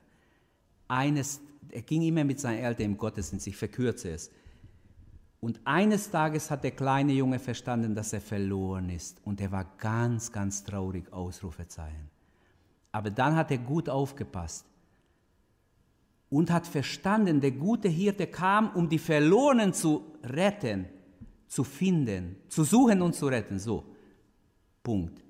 [0.92, 1.39] Eines,
[1.70, 4.30] er ging immer mit seinen Eltern im Gottesdienst, ich verkürze es.
[5.39, 9.22] Und eines Tages hat der kleine Junge verstanden, dass er verloren ist.
[9.24, 12.10] Und er war ganz, ganz traurig, Ausrufezeichen.
[12.92, 14.66] Aber dann hat er gut aufgepasst
[16.30, 20.88] und hat verstanden, der gute Hirte kam, um die Verlorenen zu retten,
[21.48, 23.60] zu finden, zu suchen und zu retten.
[23.60, 23.86] So,
[24.84, 25.24] Punkt.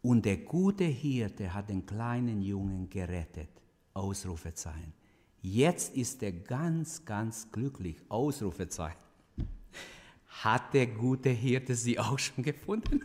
[0.00, 3.59] Und der gute Hirte hat den kleinen Jungen gerettet.
[4.00, 4.94] Ausrufezeichen.
[5.42, 7.96] Jetzt ist er ganz, ganz glücklich.
[8.08, 8.98] Ausrufezeichen.
[10.26, 13.02] Hat der gute Hirte sie auch schon gefunden?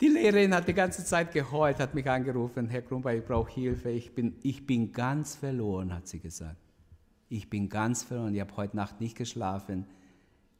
[0.00, 3.90] Die Lehrerin hat die ganze Zeit geheult, hat mich angerufen, Herr Krumper, ich brauche Hilfe,
[3.90, 6.60] ich bin, ich bin ganz verloren, hat sie gesagt.
[7.28, 9.86] Ich bin ganz verloren, ich habe heute Nacht nicht geschlafen.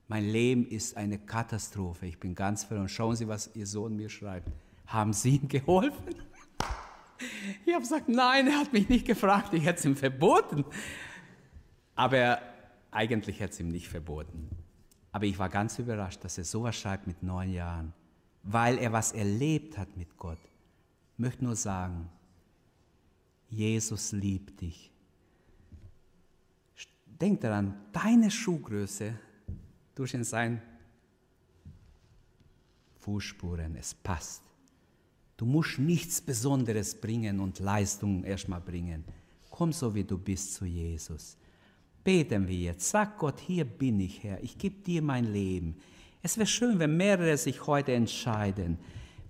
[0.08, 2.88] Mein Leben ist eine Katastrophe, ich bin ganz verloren.
[2.88, 4.48] Schauen Sie, was Ihr Sohn mir schreibt.
[4.86, 6.14] Haben Sie ihm geholfen?
[7.64, 10.64] Ich habe gesagt, nein, er hat mich nicht gefragt, ich hätte es ihm verboten.
[11.94, 12.40] Aber
[12.90, 14.48] eigentlich hätte es ihm nicht verboten.
[15.12, 17.92] Aber ich war ganz überrascht, dass er sowas schreibt mit neun Jahren
[18.46, 20.38] weil er was erlebt hat mit Gott.
[21.14, 22.08] Ich möchte nur sagen,
[23.48, 24.92] Jesus liebt dich.
[27.06, 29.18] Denk daran, deine Schuhgröße
[29.94, 30.62] durch in seinen
[33.00, 34.42] Fußspuren, es passt.
[35.36, 39.04] Du musst nichts Besonderes bringen und Leistung erstmal bringen.
[39.50, 41.36] Komm so wie du bist zu Jesus.
[42.02, 42.88] Beten wir jetzt.
[42.88, 44.42] Sag Gott, hier bin ich, Herr.
[44.42, 45.76] Ich gebe dir mein Leben.
[46.22, 48.78] Es wäre schön, wenn mehrere sich heute entscheiden.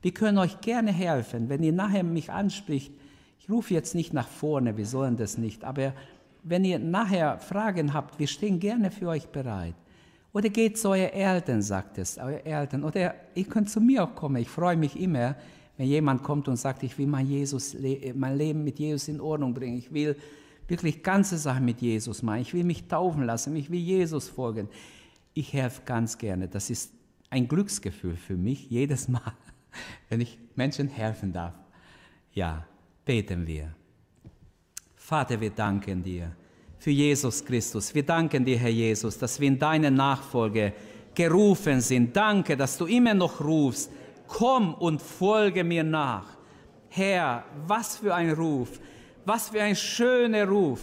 [0.03, 1.49] Wir können euch gerne helfen.
[1.49, 2.93] Wenn ihr nachher mich anspricht,
[3.41, 5.95] ich rufe jetzt nicht nach vorne, wir sollen das nicht, aber
[6.43, 9.75] wenn ihr nachher Fragen habt, wir stehen gerne für euch bereit.
[10.33, 12.85] Oder geht zu euren Eltern, sagt es, eure Eltern.
[12.85, 14.37] Oder ihr könnt zu mir auch kommen.
[14.37, 15.35] Ich freue mich immer,
[15.77, 17.77] wenn jemand kommt und sagt, ich will mein, Jesus,
[18.15, 19.77] mein Leben mit Jesus in Ordnung bringen.
[19.77, 20.17] Ich will
[20.69, 22.41] wirklich ganze Sachen mit Jesus machen.
[22.41, 23.55] Ich will mich taufen lassen.
[23.57, 24.69] Ich will Jesus folgen.
[25.35, 26.49] Ich helfe ganz gerne.
[26.49, 26.93] Das ist
[27.31, 29.33] ein Glücksgefühl für mich jedes Mal,
[30.09, 31.55] wenn ich Menschen helfen darf.
[32.33, 32.67] Ja,
[33.05, 33.75] beten wir.
[34.95, 36.33] Vater, wir danken dir
[36.79, 37.95] für Jesus Christus.
[37.95, 40.73] Wir danken dir, Herr Jesus, dass wir in deine Nachfolge
[41.15, 42.15] gerufen sind.
[42.17, 43.91] Danke, dass du immer noch rufst,
[44.29, 46.27] komm und folge mir nach.
[46.89, 48.81] Herr, was für ein Ruf,
[49.25, 50.81] was für ein schöner Ruf.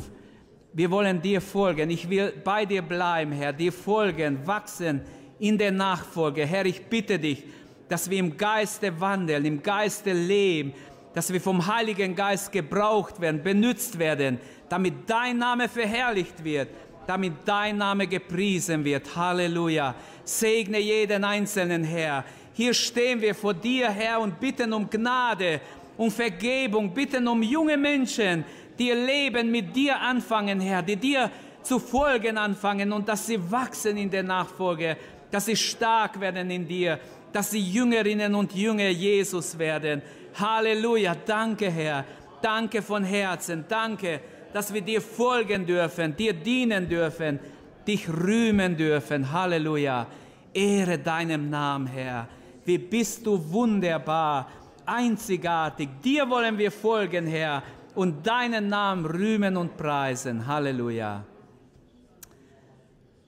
[0.73, 1.89] Wir wollen dir folgen.
[1.89, 5.01] Ich will bei dir bleiben, Herr, dir folgen, wachsen
[5.39, 6.45] in der Nachfolge.
[6.45, 7.43] Herr, ich bitte dich,
[7.87, 10.73] dass wir im Geiste wandeln, im Geiste leben,
[11.13, 16.69] dass wir vom Heiligen Geist gebraucht werden, benutzt werden, damit dein Name verherrlicht wird,
[17.05, 19.15] damit dein Name gepriesen wird.
[19.15, 19.93] Halleluja.
[20.23, 22.23] Segne jeden Einzelnen, Herr.
[22.53, 25.59] Hier stehen wir vor dir, Herr, und bitten um Gnade,
[25.97, 28.45] um Vergebung, bitten um junge Menschen,
[28.77, 31.29] die ihr Leben mit dir anfangen, Herr, die dir
[31.63, 34.97] zu folgen anfangen und dass sie wachsen in der Nachfolge,
[35.31, 36.99] dass sie stark werden in dir,
[37.31, 40.01] dass sie Jüngerinnen und Jünger Jesus werden.
[40.35, 42.05] Halleluja, danke Herr,
[42.41, 44.19] danke von Herzen, danke,
[44.51, 47.39] dass wir dir folgen dürfen, dir dienen dürfen,
[47.87, 49.31] dich rühmen dürfen.
[49.31, 50.05] Halleluja,
[50.53, 52.27] ehre deinem Namen, Herr.
[52.65, 54.47] Wie bist du wunderbar,
[54.85, 55.89] einzigartig.
[56.03, 57.63] Dir wollen wir folgen, Herr,
[57.95, 60.45] und deinen Namen rühmen und preisen.
[60.45, 61.23] Halleluja.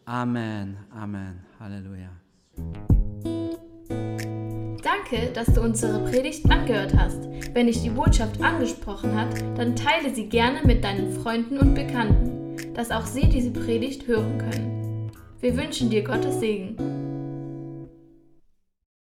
[0.05, 2.09] Amen, Amen, Halleluja.
[4.83, 7.27] Danke, dass du unsere Predigt angehört hast.
[7.53, 12.73] Wenn dich die Botschaft angesprochen hat, dann teile sie gerne mit deinen Freunden und Bekannten,
[12.75, 15.11] dass auch sie diese Predigt hören können.
[15.39, 17.04] Wir wünschen dir Gottes Segen.